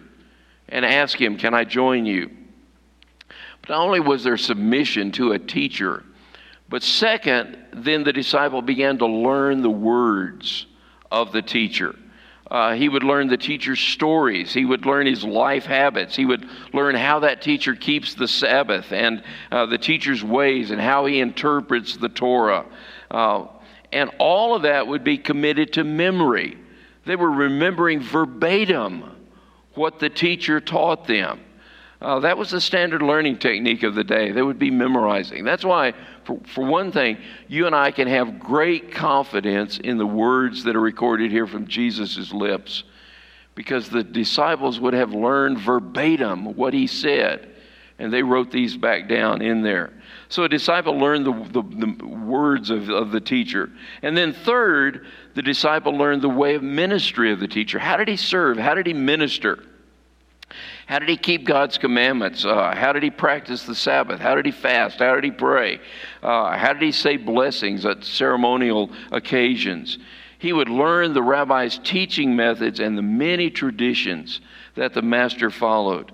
and 0.67 0.83
asked 0.83 1.15
him, 1.15 1.37
Can 1.37 1.53
I 1.53 1.63
join 1.63 2.05
you? 2.05 2.29
But 3.61 3.69
not 3.69 3.79
only 3.79 4.01
was 4.01 4.25
there 4.25 4.35
submission 4.35 5.13
to 5.13 5.31
a 5.31 5.39
teacher, 5.39 6.03
but 6.73 6.81
second, 6.81 7.55
then 7.71 8.03
the 8.03 8.11
disciple 8.11 8.63
began 8.63 8.97
to 8.97 9.05
learn 9.05 9.61
the 9.61 9.69
words 9.69 10.65
of 11.11 11.31
the 11.31 11.43
teacher. 11.43 11.95
Uh, 12.49 12.73
he 12.73 12.89
would 12.89 13.03
learn 13.03 13.27
the 13.27 13.37
teacher's 13.37 13.79
stories. 13.79 14.51
He 14.51 14.65
would 14.65 14.83
learn 14.83 15.05
his 15.05 15.23
life 15.23 15.65
habits. 15.65 16.15
He 16.15 16.25
would 16.25 16.49
learn 16.73 16.95
how 16.95 17.19
that 17.19 17.43
teacher 17.43 17.75
keeps 17.75 18.15
the 18.15 18.27
Sabbath 18.27 18.91
and 18.91 19.21
uh, 19.51 19.67
the 19.67 19.77
teacher's 19.77 20.23
ways 20.23 20.71
and 20.71 20.81
how 20.81 21.05
he 21.05 21.19
interprets 21.19 21.95
the 21.95 22.09
Torah. 22.09 22.65
Uh, 23.11 23.45
and 23.91 24.09
all 24.17 24.55
of 24.55 24.63
that 24.63 24.87
would 24.87 25.03
be 25.03 25.19
committed 25.19 25.73
to 25.73 25.83
memory. 25.83 26.57
They 27.05 27.15
were 27.15 27.29
remembering 27.29 28.01
verbatim 28.01 29.11
what 29.75 29.99
the 29.99 30.09
teacher 30.09 30.59
taught 30.59 31.05
them. 31.05 31.39
Uh, 32.03 32.19
that 32.19 32.37
was 32.37 32.51
the 32.51 32.59
standard 32.59 33.01
learning 33.01 33.37
technique 33.37 33.81
of 33.83 33.95
the 33.95 34.03
day. 34.03 34.31
They 34.31 34.41
would 34.41 34.59
be 34.59 34.69
memorizing. 34.69 35.45
That's 35.45 35.63
why, 35.63 35.93
for, 36.25 36.37
for 36.53 36.65
one 36.65 36.91
thing, 36.91 37.17
you 37.47 37.65
and 37.65 37.73
I 37.73 37.91
can 37.91 38.09
have 38.09 38.39
great 38.39 38.91
confidence 38.91 39.77
in 39.77 39.97
the 39.97 40.05
words 40.05 40.65
that 40.65 40.75
are 40.75 40.81
recorded 40.81 41.31
here 41.31 41.47
from 41.47 41.65
Jesus' 41.65 42.33
lips 42.33 42.83
because 43.55 43.89
the 43.89 44.03
disciples 44.03 44.81
would 44.81 44.93
have 44.93 45.13
learned 45.13 45.59
verbatim 45.59 46.55
what 46.55 46.73
he 46.73 46.87
said, 46.87 47.55
and 47.99 48.11
they 48.11 48.21
wrote 48.21 48.51
these 48.51 48.75
back 48.75 49.07
down 49.07 49.41
in 49.41 49.61
there. 49.61 49.93
So 50.27 50.43
a 50.43 50.49
disciple 50.49 50.97
learned 50.97 51.25
the, 51.25 51.61
the, 51.61 51.61
the 51.61 52.05
words 52.05 52.69
of, 52.69 52.89
of 52.89 53.11
the 53.11 53.21
teacher. 53.21 53.69
And 54.01 54.17
then, 54.17 54.33
third, 54.33 55.05
the 55.35 55.41
disciple 55.41 55.93
learned 55.93 56.21
the 56.21 56.27
way 56.27 56.55
of 56.55 56.63
ministry 56.63 57.31
of 57.31 57.39
the 57.39 57.47
teacher. 57.47 57.79
How 57.79 57.95
did 57.95 58.09
he 58.09 58.17
serve? 58.17 58.57
How 58.57 58.73
did 58.73 58.87
he 58.87 58.93
minister? 58.93 59.63
How 60.85 60.99
did 60.99 61.07
he 61.07 61.17
keep 61.17 61.45
God's 61.45 61.77
commandments? 61.77 62.43
Uh, 62.43 62.75
how 62.75 62.91
did 62.91 63.03
he 63.03 63.09
practice 63.09 63.63
the 63.63 63.75
Sabbath? 63.75 64.19
How 64.19 64.35
did 64.35 64.45
he 64.45 64.51
fast? 64.51 64.99
How 64.99 65.15
did 65.15 65.23
he 65.23 65.31
pray? 65.31 65.79
Uh, 66.21 66.57
how 66.57 66.73
did 66.73 66.81
he 66.81 66.91
say 66.91 67.17
blessings 67.17 67.85
at 67.85 68.03
ceremonial 68.03 68.91
occasions? 69.11 69.97
He 70.39 70.51
would 70.51 70.69
learn 70.69 71.13
the 71.13 71.23
rabbi's 71.23 71.79
teaching 71.79 72.35
methods 72.35 72.81
and 72.81 72.97
the 72.97 73.01
many 73.01 73.49
traditions 73.49 74.41
that 74.75 74.93
the 74.93 75.01
master 75.01 75.49
followed. 75.49 76.11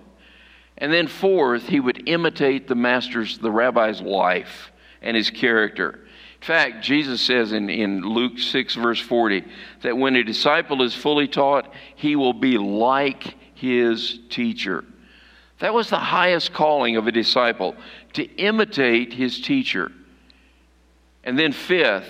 And 0.78 0.94
then, 0.94 1.08
fourth, 1.08 1.68
he 1.68 1.80
would 1.80 2.08
imitate 2.08 2.68
the 2.68 2.76
master's, 2.76 3.40
the 3.40 3.52
rabbi's 3.52 4.02
life 4.02 4.72
and 5.02 5.18
his 5.18 5.32
character. 5.32 6.02
In 6.42 6.46
fact, 6.46 6.84
Jesus 6.84 7.20
says 7.22 7.52
in, 7.52 7.70
in 7.70 8.02
Luke 8.02 8.40
6, 8.40 8.76
verse 8.76 9.02
40, 9.02 9.44
that 9.82 9.98
when 9.98 10.16
a 10.16 10.24
disciple 10.24 10.84
is 10.84 10.96
fully 10.96 11.28
taught, 11.28 11.74
he 11.96 12.16
will 12.16 12.34
be 12.34 12.58
like 12.58 13.36
his 13.60 14.20
teacher. 14.30 14.84
That 15.60 15.74
was 15.74 15.90
the 15.90 15.98
highest 15.98 16.54
calling 16.54 16.96
of 16.96 17.08
a 17.08 17.12
disciple, 17.12 17.76
to 18.14 18.24
imitate 18.24 19.14
his 19.14 19.42
teacher. 19.42 19.92
And 21.24 21.38
then, 21.38 21.52
fifth, 21.52 22.10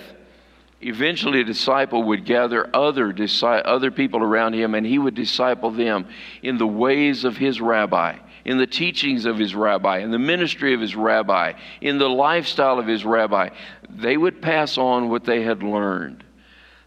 eventually 0.80 1.40
a 1.40 1.44
disciple 1.44 2.04
would 2.04 2.24
gather 2.24 2.74
other, 2.74 3.14
other 3.42 3.90
people 3.90 4.22
around 4.22 4.54
him 4.54 4.74
and 4.74 4.86
he 4.86 4.98
would 4.98 5.14
disciple 5.14 5.70
them 5.70 6.06
in 6.42 6.58
the 6.58 6.66
ways 6.66 7.24
of 7.24 7.36
his 7.36 7.60
rabbi, 7.60 8.16
in 8.44 8.56
the 8.56 8.66
teachings 8.66 9.26
of 9.26 9.36
his 9.36 9.54
rabbi, 9.54 9.98
in 9.98 10.10
the 10.10 10.18
ministry 10.18 10.72
of 10.72 10.80
his 10.80 10.96
rabbi, 10.96 11.52
in 11.80 11.98
the 11.98 12.08
lifestyle 12.08 12.78
of 12.78 12.86
his 12.86 13.04
rabbi. 13.04 13.50
They 13.90 14.16
would 14.16 14.40
pass 14.40 14.78
on 14.78 15.10
what 15.10 15.24
they 15.24 15.42
had 15.42 15.62
learned. 15.62 16.24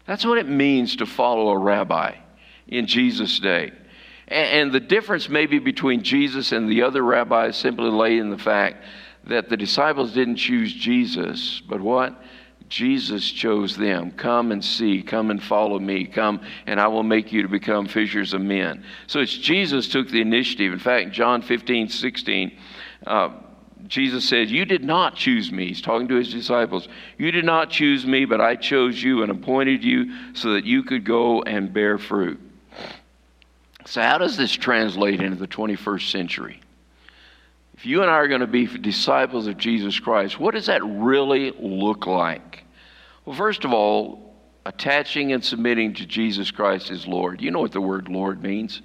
That's 0.06 0.24
what 0.24 0.38
it 0.38 0.48
means 0.48 0.96
to 0.96 1.06
follow 1.06 1.50
a 1.50 1.58
rabbi 1.58 2.16
in 2.66 2.86
Jesus' 2.86 3.38
day. 3.38 3.72
And 4.28 4.72
the 4.72 4.80
difference, 4.80 5.28
maybe, 5.28 5.58
between 5.58 6.02
Jesus 6.02 6.52
and 6.52 6.68
the 6.68 6.82
other 6.82 7.02
rabbis 7.02 7.56
simply 7.56 7.90
lay 7.90 8.18
in 8.18 8.30
the 8.30 8.38
fact 8.38 8.84
that 9.26 9.48
the 9.48 9.56
disciples 9.56 10.12
didn't 10.12 10.36
choose 10.36 10.72
Jesus, 10.72 11.62
but 11.68 11.80
what? 11.80 12.22
Jesus 12.68 13.30
chose 13.30 13.76
them. 13.76 14.10
Come 14.10 14.50
and 14.50 14.64
see. 14.64 15.02
Come 15.02 15.30
and 15.30 15.42
follow 15.42 15.78
me. 15.78 16.06
Come 16.06 16.40
and 16.66 16.80
I 16.80 16.88
will 16.88 17.02
make 17.02 17.32
you 17.32 17.42
to 17.42 17.48
become 17.48 17.86
fishers 17.86 18.32
of 18.32 18.40
men. 18.40 18.84
So 19.06 19.20
it's 19.20 19.36
Jesus 19.36 19.88
took 19.88 20.08
the 20.08 20.20
initiative. 20.20 20.72
In 20.72 20.78
fact, 20.78 21.12
John 21.12 21.42
15, 21.42 21.88
16, 21.88 22.58
uh, 23.06 23.28
Jesus 23.86 24.26
says, 24.26 24.50
You 24.50 24.64
did 24.64 24.82
not 24.82 25.14
choose 25.14 25.52
me. 25.52 25.68
He's 25.68 25.82
talking 25.82 26.08
to 26.08 26.14
his 26.14 26.32
disciples. 26.32 26.88
You 27.18 27.30
did 27.30 27.44
not 27.44 27.70
choose 27.70 28.06
me, 28.06 28.24
but 28.24 28.40
I 28.40 28.56
chose 28.56 29.02
you 29.02 29.22
and 29.22 29.30
appointed 29.30 29.84
you 29.84 30.32
so 30.32 30.54
that 30.54 30.64
you 30.64 30.82
could 30.82 31.04
go 31.04 31.42
and 31.42 31.72
bear 31.72 31.98
fruit. 31.98 32.40
So, 33.86 34.00
how 34.00 34.18
does 34.18 34.36
this 34.36 34.52
translate 34.52 35.20
into 35.20 35.36
the 35.36 35.46
21st 35.46 36.10
century? 36.10 36.60
If 37.74 37.84
you 37.84 38.02
and 38.02 38.10
I 38.10 38.14
are 38.14 38.28
going 38.28 38.40
to 38.40 38.46
be 38.46 38.66
disciples 38.66 39.46
of 39.46 39.58
Jesus 39.58 39.98
Christ, 39.98 40.38
what 40.38 40.54
does 40.54 40.66
that 40.66 40.82
really 40.84 41.50
look 41.58 42.06
like? 42.06 42.64
Well, 43.24 43.36
first 43.36 43.64
of 43.64 43.72
all, 43.72 44.34
attaching 44.64 45.32
and 45.32 45.44
submitting 45.44 45.92
to 45.94 46.06
Jesus 46.06 46.50
Christ 46.50 46.90
as 46.90 47.06
Lord. 47.06 47.42
You 47.42 47.50
know 47.50 47.60
what 47.60 47.72
the 47.72 47.80
word 47.80 48.08
Lord 48.08 48.42
means? 48.42 48.78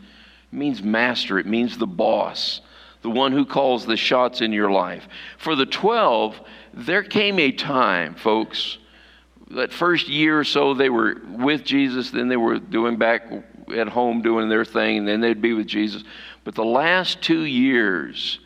It 0.51 0.55
means 0.55 0.83
master, 0.83 1.39
it 1.39 1.45
means 1.45 1.77
the 1.77 1.87
boss, 1.87 2.61
the 3.01 3.09
one 3.09 3.31
who 3.31 3.45
calls 3.45 3.85
the 3.85 3.95
shots 3.95 4.41
in 4.41 4.51
your 4.51 4.71
life. 4.71 5.07
For 5.37 5.55
the 5.55 5.65
12, 5.65 6.41
there 6.73 7.03
came 7.03 7.39
a 7.39 7.51
time, 7.51 8.15
folks, 8.15 8.77
that 9.51 9.71
first 9.71 10.09
year 10.09 10.39
or 10.39 10.43
so 10.43 10.73
they 10.73 10.89
were 10.89 11.21
with 11.29 11.63
Jesus, 11.63 12.11
then 12.11 12.27
they 12.27 12.37
were 12.37 12.59
doing 12.59 12.97
back 12.97 13.31
at 13.73 13.89
home 13.89 14.21
doing 14.21 14.49
their 14.49 14.65
thing, 14.65 14.99
and 14.99 15.07
then 15.07 15.21
they'd 15.21 15.41
be 15.41 15.53
with 15.53 15.67
Jesus. 15.67 16.03
But 16.43 16.55
the 16.55 16.65
last 16.65 17.21
two 17.21 17.43
years, 17.43 18.39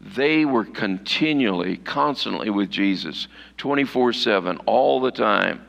they 0.00 0.44
were 0.44 0.64
continually, 0.64 1.76
constantly 1.76 2.50
with 2.50 2.70
Jesus, 2.70 3.28
24 3.58 4.12
7, 4.12 4.58
all 4.66 5.00
the 5.00 5.10
time. 5.10 5.66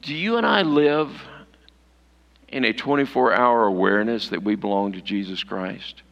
Do 0.00 0.14
you 0.14 0.36
and 0.36 0.46
I 0.46 0.62
live 0.62 1.10
in 2.48 2.64
a 2.64 2.72
24 2.72 3.34
hour 3.34 3.66
awareness 3.66 4.28
that 4.28 4.42
we 4.42 4.54
belong 4.54 4.92
to 4.92 5.02
Jesus 5.02 5.42
Christ? 5.42 6.03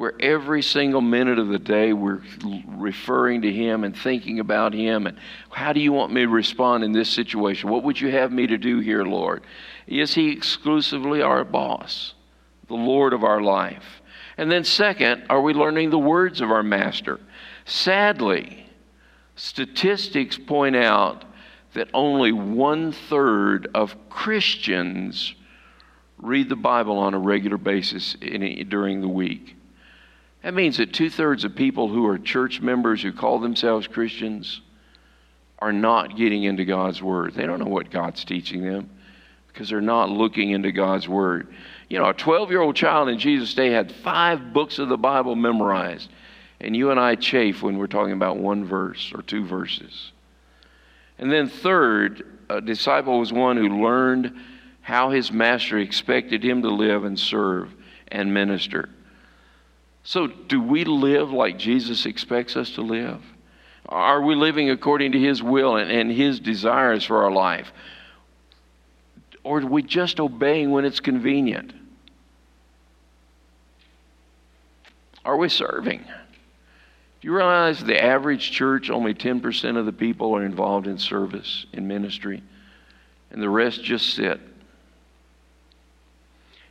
Where 0.00 0.14
every 0.18 0.62
single 0.62 1.02
minute 1.02 1.38
of 1.38 1.48
the 1.48 1.58
day 1.58 1.92
we're 1.92 2.22
referring 2.66 3.42
to 3.42 3.52
Him 3.52 3.84
and 3.84 3.94
thinking 3.94 4.40
about 4.40 4.72
Him 4.72 5.06
and 5.06 5.18
how 5.50 5.74
do 5.74 5.80
you 5.80 5.92
want 5.92 6.10
me 6.10 6.22
to 6.22 6.28
respond 6.28 6.84
in 6.84 6.92
this 6.92 7.10
situation? 7.10 7.68
What 7.68 7.82
would 7.82 8.00
you 8.00 8.10
have 8.10 8.32
me 8.32 8.46
to 8.46 8.56
do 8.56 8.78
here, 8.78 9.04
Lord? 9.04 9.42
Is 9.86 10.14
He 10.14 10.30
exclusively 10.30 11.20
our 11.20 11.44
boss, 11.44 12.14
the 12.66 12.76
Lord 12.76 13.12
of 13.12 13.24
our 13.24 13.42
life? 13.42 14.00
And 14.38 14.50
then, 14.50 14.64
second, 14.64 15.24
are 15.28 15.42
we 15.42 15.52
learning 15.52 15.90
the 15.90 15.98
words 15.98 16.40
of 16.40 16.50
our 16.50 16.62
Master? 16.62 17.20
Sadly, 17.66 18.64
statistics 19.36 20.38
point 20.38 20.76
out 20.76 21.26
that 21.74 21.90
only 21.92 22.32
one 22.32 22.92
third 22.92 23.68
of 23.74 23.94
Christians 24.08 25.34
read 26.16 26.48
the 26.48 26.56
Bible 26.56 26.96
on 26.96 27.12
a 27.12 27.18
regular 27.18 27.58
basis 27.58 28.16
in, 28.22 28.66
during 28.70 29.02
the 29.02 29.06
week. 29.06 29.56
That 30.42 30.54
means 30.54 30.78
that 30.78 30.92
two 30.92 31.10
thirds 31.10 31.44
of 31.44 31.54
people 31.54 31.88
who 31.88 32.06
are 32.06 32.18
church 32.18 32.60
members 32.60 33.02
who 33.02 33.12
call 33.12 33.38
themselves 33.38 33.86
Christians 33.86 34.62
are 35.58 35.72
not 35.72 36.16
getting 36.16 36.44
into 36.44 36.64
God's 36.64 37.02
Word. 37.02 37.34
They 37.34 37.46
don't 37.46 37.58
know 37.58 37.66
what 37.66 37.90
God's 37.90 38.24
teaching 38.24 38.64
them 38.64 38.88
because 39.48 39.68
they're 39.68 39.80
not 39.82 40.08
looking 40.08 40.50
into 40.50 40.72
God's 40.72 41.08
Word. 41.08 41.48
You 41.88 41.98
know, 41.98 42.08
a 42.08 42.14
12 42.14 42.50
year 42.50 42.62
old 42.62 42.76
child 42.76 43.08
in 43.08 43.18
Jesus' 43.18 43.52
day 43.52 43.70
had 43.70 43.92
five 43.92 44.52
books 44.52 44.78
of 44.78 44.88
the 44.88 44.96
Bible 44.96 45.36
memorized. 45.36 46.08
And 46.60 46.76
you 46.76 46.90
and 46.90 47.00
I 47.00 47.14
chafe 47.14 47.62
when 47.62 47.78
we're 47.78 47.86
talking 47.86 48.12
about 48.12 48.36
one 48.36 48.64
verse 48.64 49.12
or 49.14 49.22
two 49.22 49.44
verses. 49.46 50.12
And 51.18 51.30
then, 51.30 51.48
third, 51.48 52.26
a 52.48 52.60
disciple 52.60 53.18
was 53.18 53.32
one 53.32 53.56
who 53.56 53.82
learned 53.82 54.34
how 54.80 55.10
his 55.10 55.30
master 55.30 55.78
expected 55.78 56.42
him 56.42 56.62
to 56.62 56.68
live 56.68 57.04
and 57.04 57.18
serve 57.18 57.74
and 58.08 58.32
minister. 58.32 58.88
So, 60.02 60.26
do 60.26 60.60
we 60.60 60.84
live 60.84 61.30
like 61.30 61.58
Jesus 61.58 62.06
expects 62.06 62.56
us 62.56 62.70
to 62.72 62.82
live? 62.82 63.22
Are 63.86 64.22
we 64.22 64.34
living 64.34 64.70
according 64.70 65.12
to 65.12 65.18
his 65.18 65.42
will 65.42 65.76
and, 65.76 65.90
and 65.90 66.10
his 66.10 66.40
desires 66.40 67.04
for 67.04 67.24
our 67.24 67.30
life? 67.30 67.72
Or 69.42 69.60
are 69.60 69.66
we 69.66 69.82
just 69.82 70.20
obeying 70.20 70.70
when 70.70 70.84
it's 70.84 71.00
convenient? 71.00 71.72
Are 75.24 75.36
we 75.36 75.48
serving? 75.48 76.00
Do 76.00 77.28
you 77.28 77.34
realize 77.34 77.82
the 77.82 78.02
average 78.02 78.50
church, 78.50 78.88
only 78.88 79.12
10% 79.12 79.76
of 79.76 79.84
the 79.84 79.92
people 79.92 80.34
are 80.34 80.44
involved 80.44 80.86
in 80.86 80.96
service, 80.98 81.66
in 81.72 81.86
ministry, 81.86 82.42
and 83.30 83.42
the 83.42 83.50
rest 83.50 83.82
just 83.84 84.14
sit? 84.14 84.40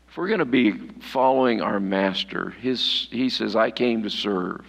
If 0.09 0.17
we're 0.17 0.27
going 0.27 0.39
to 0.39 0.45
be 0.45 0.71
following 1.01 1.61
our 1.61 1.79
master, 1.79 2.49
his, 2.49 3.07
he 3.11 3.29
says, 3.29 3.55
I 3.55 3.69
came 3.69 4.01
to 4.03 4.09
serve. 4.09 4.65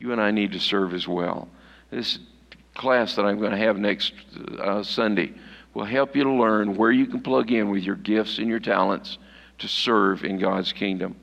You 0.00 0.10
and 0.10 0.20
I 0.20 0.32
need 0.32 0.50
to 0.52 0.58
serve 0.58 0.94
as 0.94 1.06
well. 1.06 1.48
This 1.90 2.18
class 2.74 3.14
that 3.14 3.24
I'm 3.24 3.38
going 3.38 3.52
to 3.52 3.56
have 3.56 3.78
next 3.78 4.12
uh, 4.58 4.82
Sunday 4.82 5.32
will 5.74 5.84
help 5.84 6.16
you 6.16 6.24
to 6.24 6.32
learn 6.32 6.76
where 6.76 6.90
you 6.90 7.06
can 7.06 7.20
plug 7.20 7.52
in 7.52 7.70
with 7.70 7.84
your 7.84 7.94
gifts 7.94 8.38
and 8.38 8.48
your 8.48 8.58
talents 8.58 9.18
to 9.58 9.68
serve 9.68 10.24
in 10.24 10.38
God's 10.38 10.72
kingdom. 10.72 11.14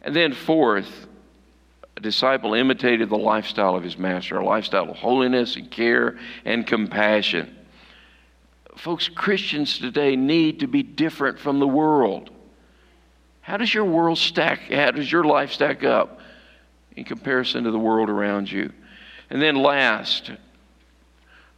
And 0.00 0.16
then, 0.16 0.32
fourth, 0.32 1.06
a 1.96 2.00
disciple 2.00 2.54
imitated 2.54 3.10
the 3.10 3.18
lifestyle 3.18 3.76
of 3.76 3.82
his 3.82 3.98
master, 3.98 4.38
a 4.38 4.44
lifestyle 4.44 4.90
of 4.90 4.96
holiness 4.96 5.56
and 5.56 5.70
care 5.70 6.18
and 6.46 6.66
compassion. 6.66 7.54
Folks, 8.76 9.08
Christians 9.08 9.78
today 9.78 10.16
need 10.16 10.60
to 10.60 10.66
be 10.66 10.82
different 10.82 11.38
from 11.38 11.60
the 11.60 11.66
world. 11.66 12.30
How 13.40 13.56
does 13.56 13.72
your 13.72 13.84
world 13.84 14.18
stack? 14.18 14.60
How 14.70 14.90
does 14.90 15.10
your 15.10 15.24
life 15.24 15.52
stack 15.52 15.84
up 15.84 16.20
in 16.96 17.04
comparison 17.04 17.64
to 17.64 17.70
the 17.70 17.78
world 17.78 18.08
around 18.08 18.50
you? 18.50 18.72
And 19.30 19.40
then, 19.40 19.56
last, 19.56 20.32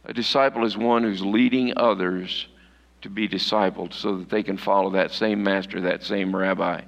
a 0.05 0.13
disciple 0.13 0.65
is 0.65 0.77
one 0.77 1.03
who's 1.03 1.21
leading 1.21 1.73
others 1.77 2.47
to 3.01 3.09
be 3.09 3.27
discipled 3.27 3.93
so 3.93 4.17
that 4.17 4.29
they 4.29 4.43
can 4.43 4.57
follow 4.57 4.91
that 4.91 5.11
same 5.11 5.43
master, 5.43 5.81
that 5.81 6.03
same 6.03 6.35
rabbi. 6.35 6.81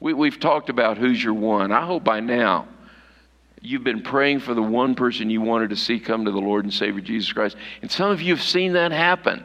We, 0.00 0.28
have 0.28 0.40
talked 0.40 0.68
about 0.68 0.98
who's 0.98 1.22
your 1.22 1.34
one. 1.34 1.72
I 1.72 1.86
hope 1.86 2.04
by 2.04 2.20
now 2.20 2.68
you've 3.64 3.82
been 3.82 4.02
praying 4.02 4.40
for 4.40 4.52
the 4.52 4.62
one 4.62 4.94
person 4.94 5.30
you 5.30 5.40
wanted 5.40 5.70
to 5.70 5.76
see 5.76 5.98
come 5.98 6.26
to 6.26 6.30
the 6.30 6.38
Lord 6.38 6.64
and 6.64 6.72
Savior 6.72 7.00
Jesus 7.00 7.32
Christ. 7.32 7.56
And 7.80 7.90
some 7.90 8.10
of 8.10 8.20
you 8.20 8.34
have 8.34 8.44
seen 8.44 8.74
that 8.74 8.92
happen. 8.92 9.44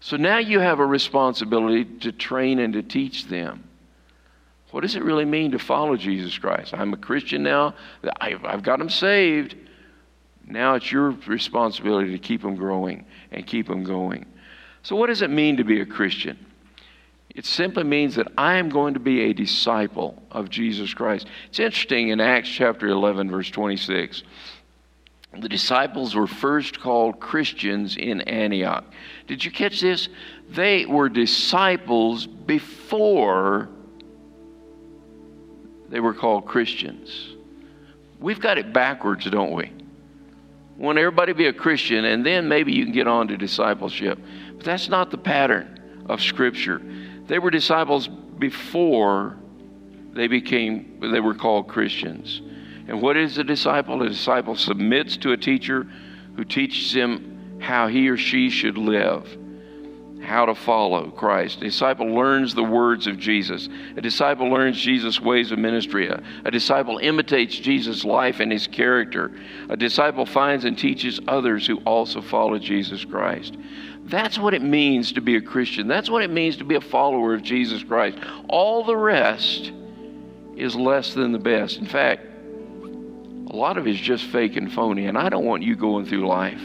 So 0.00 0.16
now 0.16 0.38
you 0.38 0.58
have 0.58 0.80
a 0.80 0.86
responsibility 0.86 1.84
to 2.00 2.10
train 2.10 2.58
and 2.58 2.72
to 2.74 2.82
teach 2.82 3.26
them. 3.26 3.62
What 4.72 4.80
does 4.80 4.96
it 4.96 5.04
really 5.04 5.24
mean 5.24 5.52
to 5.52 5.58
follow 5.58 5.96
Jesus 5.96 6.36
Christ? 6.36 6.74
I'm 6.74 6.92
a 6.92 6.96
Christian 6.96 7.44
now. 7.44 7.74
I've, 8.20 8.62
got 8.62 8.78
them 8.78 8.90
saved. 8.90 9.54
Now 10.44 10.74
it's 10.74 10.90
your 10.90 11.12
responsibility 11.26 12.10
to 12.10 12.18
keep 12.18 12.42
them 12.42 12.56
growing 12.56 13.06
and 13.30 13.46
keep 13.46 13.68
them 13.68 13.84
going. 13.84 14.26
So, 14.82 14.94
what 14.94 15.06
does 15.06 15.22
it 15.22 15.30
mean 15.30 15.56
to 15.56 15.64
be 15.64 15.80
a 15.80 15.86
Christian? 15.86 16.44
It 17.36 17.44
simply 17.44 17.84
means 17.84 18.14
that 18.14 18.28
I 18.38 18.54
am 18.54 18.70
going 18.70 18.94
to 18.94 19.00
be 19.00 19.24
a 19.24 19.34
disciple 19.34 20.22
of 20.30 20.48
Jesus 20.48 20.94
Christ. 20.94 21.26
It's 21.50 21.60
interesting 21.60 22.08
in 22.08 22.18
Acts 22.18 22.48
chapter 22.48 22.88
11, 22.88 23.30
verse 23.30 23.50
26. 23.50 24.22
The 25.38 25.48
disciples 25.48 26.14
were 26.14 26.26
first 26.26 26.80
called 26.80 27.20
Christians 27.20 27.98
in 27.98 28.22
Antioch. 28.22 28.86
Did 29.26 29.44
you 29.44 29.50
catch 29.50 29.82
this? 29.82 30.08
They 30.48 30.86
were 30.86 31.10
disciples 31.10 32.26
before 32.26 33.68
they 35.90 36.00
were 36.00 36.14
called 36.14 36.46
Christians. 36.46 37.34
We've 38.18 38.40
got 38.40 38.56
it 38.56 38.72
backwards, 38.72 39.30
don't 39.30 39.52
we? 39.52 39.70
Want 40.78 40.96
everybody 40.96 41.32
to 41.32 41.36
be 41.36 41.48
a 41.48 41.52
Christian, 41.52 42.06
and 42.06 42.24
then 42.24 42.48
maybe 42.48 42.72
you 42.72 42.84
can 42.84 42.94
get 42.94 43.06
on 43.06 43.28
to 43.28 43.36
discipleship. 43.36 44.18
But 44.56 44.64
that's 44.64 44.88
not 44.88 45.10
the 45.10 45.18
pattern 45.18 46.04
of 46.08 46.22
Scripture. 46.22 46.80
They 47.26 47.38
were 47.38 47.50
disciples 47.50 48.08
before 48.08 49.36
they 50.12 50.28
became, 50.28 50.98
they 51.00 51.20
were 51.20 51.34
called 51.34 51.68
Christians. 51.68 52.40
And 52.88 53.02
what 53.02 53.16
is 53.16 53.36
a 53.38 53.44
disciple? 53.44 54.02
A 54.02 54.08
disciple 54.08 54.54
submits 54.54 55.16
to 55.18 55.32
a 55.32 55.36
teacher 55.36 55.86
who 56.36 56.44
teaches 56.44 56.92
him 56.92 57.58
how 57.60 57.88
he 57.88 58.08
or 58.08 58.16
she 58.16 58.48
should 58.48 58.78
live, 58.78 59.36
how 60.22 60.46
to 60.46 60.54
follow 60.54 61.10
Christ. 61.10 61.58
A 61.58 61.64
disciple 61.64 62.06
learns 62.06 62.54
the 62.54 62.62
words 62.62 63.06
of 63.06 63.18
Jesus. 63.18 63.68
A 63.96 64.00
disciple 64.00 64.48
learns 64.48 64.78
Jesus' 64.78 65.20
ways 65.20 65.50
of 65.50 65.58
ministry. 65.58 66.08
A, 66.08 66.22
a 66.44 66.50
disciple 66.50 66.98
imitates 66.98 67.58
Jesus' 67.58 68.04
life 68.04 68.40
and 68.40 68.52
his 68.52 68.66
character. 68.66 69.32
A 69.68 69.76
disciple 69.76 70.26
finds 70.26 70.64
and 70.64 70.78
teaches 70.78 71.20
others 71.26 71.66
who 71.66 71.78
also 71.78 72.20
follow 72.20 72.58
Jesus 72.58 73.04
Christ. 73.04 73.56
That's 74.06 74.38
what 74.38 74.54
it 74.54 74.62
means 74.62 75.12
to 75.12 75.20
be 75.20 75.34
a 75.34 75.40
Christian. 75.40 75.88
That's 75.88 76.08
what 76.08 76.22
it 76.22 76.30
means 76.30 76.56
to 76.58 76.64
be 76.64 76.76
a 76.76 76.80
follower 76.80 77.34
of 77.34 77.42
Jesus 77.42 77.82
Christ. 77.82 78.18
All 78.48 78.84
the 78.84 78.96
rest 78.96 79.72
is 80.56 80.76
less 80.76 81.12
than 81.12 81.32
the 81.32 81.40
best. 81.40 81.78
In 81.78 81.86
fact, 81.86 82.22
a 83.50 83.56
lot 83.56 83.76
of 83.76 83.86
it 83.86 83.90
is 83.90 84.00
just 84.00 84.24
fake 84.24 84.56
and 84.56 84.72
phony, 84.72 85.06
and 85.06 85.18
I 85.18 85.28
don't 85.28 85.44
want 85.44 85.64
you 85.64 85.74
going 85.74 86.06
through 86.06 86.26
life 86.26 86.62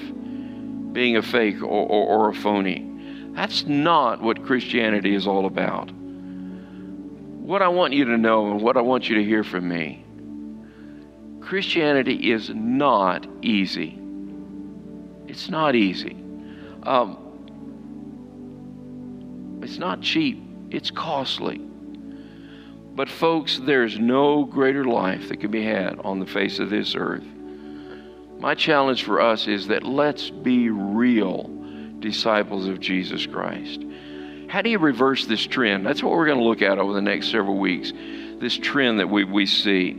being 0.93 1.17
a 1.17 1.21
fake 1.21 1.63
or, 1.63 1.65
or, 1.65 2.27
or 2.27 2.29
a 2.29 2.33
phony. 2.33 2.87
That's 3.33 3.65
not 3.65 4.21
what 4.21 4.45
Christianity 4.45 5.15
is 5.15 5.25
all 5.25 5.47
about. 5.47 5.89
What 5.91 7.63
I 7.63 7.69
want 7.69 7.93
you 7.93 8.05
to 8.05 8.17
know 8.17 8.51
and 8.51 8.61
what 8.61 8.77
I 8.77 8.81
want 8.81 9.09
you 9.09 9.15
to 9.15 9.23
hear 9.23 9.43
from 9.43 9.67
me 9.67 10.05
Christianity 11.41 12.31
is 12.31 12.51
not 12.53 13.25
easy. 13.41 13.99
It's 15.27 15.49
not 15.49 15.75
easy. 15.75 16.15
Um, 16.83 17.30
it's 19.63 19.77
not 19.77 20.01
cheap, 20.01 20.43
it's 20.69 20.91
costly. 20.91 21.61
But, 22.93 23.09
folks, 23.09 23.59
there's 23.63 23.97
no 23.97 24.43
greater 24.43 24.83
life 24.83 25.29
that 25.29 25.39
can 25.39 25.51
be 25.51 25.63
had 25.63 25.99
on 26.03 26.19
the 26.19 26.25
face 26.25 26.59
of 26.59 26.69
this 26.69 26.93
earth. 26.95 27.23
My 28.39 28.55
challenge 28.55 29.03
for 29.03 29.21
us 29.21 29.47
is 29.47 29.67
that 29.67 29.83
let's 29.83 30.29
be 30.29 30.69
real 30.69 31.49
disciples 31.99 32.67
of 32.67 32.79
Jesus 32.79 33.25
Christ. 33.25 33.85
how 34.49 34.61
do 34.61 34.69
you 34.69 34.79
reverse 34.79 35.25
this 35.27 35.45
trend? 35.45 35.85
That's 35.85 36.03
what 36.03 36.11
we're 36.11 36.25
going 36.25 36.39
to 36.39 36.43
look 36.43 36.61
at 36.61 36.77
over 36.77 36.91
the 36.91 37.01
next 37.01 37.31
several 37.31 37.57
weeks. 37.57 37.93
This 38.39 38.57
trend 38.57 38.99
that 38.99 39.09
we, 39.09 39.23
we 39.23 39.45
see. 39.45 39.95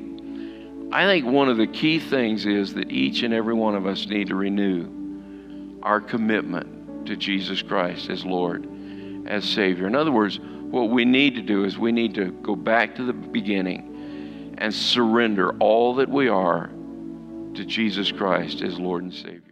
I 0.93 1.07
think 1.07 1.25
one 1.25 1.49
of 1.49 1.57
the 1.57 1.67
key 1.67 1.99
things 1.99 2.45
is 2.45 2.75
that 2.75 2.91
each 2.91 3.23
and 3.23 3.33
every 3.33 3.55
one 3.55 3.75
of 3.75 3.87
us 3.87 4.07
need 4.07 4.29
to 4.29 4.35
renew 4.35 5.81
our 5.83 6.01
commitment 6.01 7.07
to 7.07 7.17
Jesus 7.17 7.63
Christ 7.63 8.11
as 8.11 8.27
Lord, 8.27 8.69
as 9.33 9.45
Savior. 9.45 9.87
In 9.87 9.95
other 9.95 10.13
words, 10.13 10.39
what 10.39 10.91
we 10.91 11.07
need 11.07 11.37
to 11.37 11.43
do 11.43 11.65
is 11.65 11.79
we 11.79 11.91
need 11.91 12.15
to 12.17 12.31
go 12.43 12.55
back 12.55 12.95
to 12.97 13.05
the 13.05 13.15
beginning 13.15 14.55
and 14.59 14.73
surrender 14.73 15.57
all 15.59 15.95
that 15.95 16.09
we 16.09 16.29
are 16.29 16.67
to 17.55 17.65
Jesus 17.65 18.13
Christ 18.13 18.61
as 18.61 18.79
Lord 18.79 19.05
and 19.05 19.13
Savior. 19.13 19.52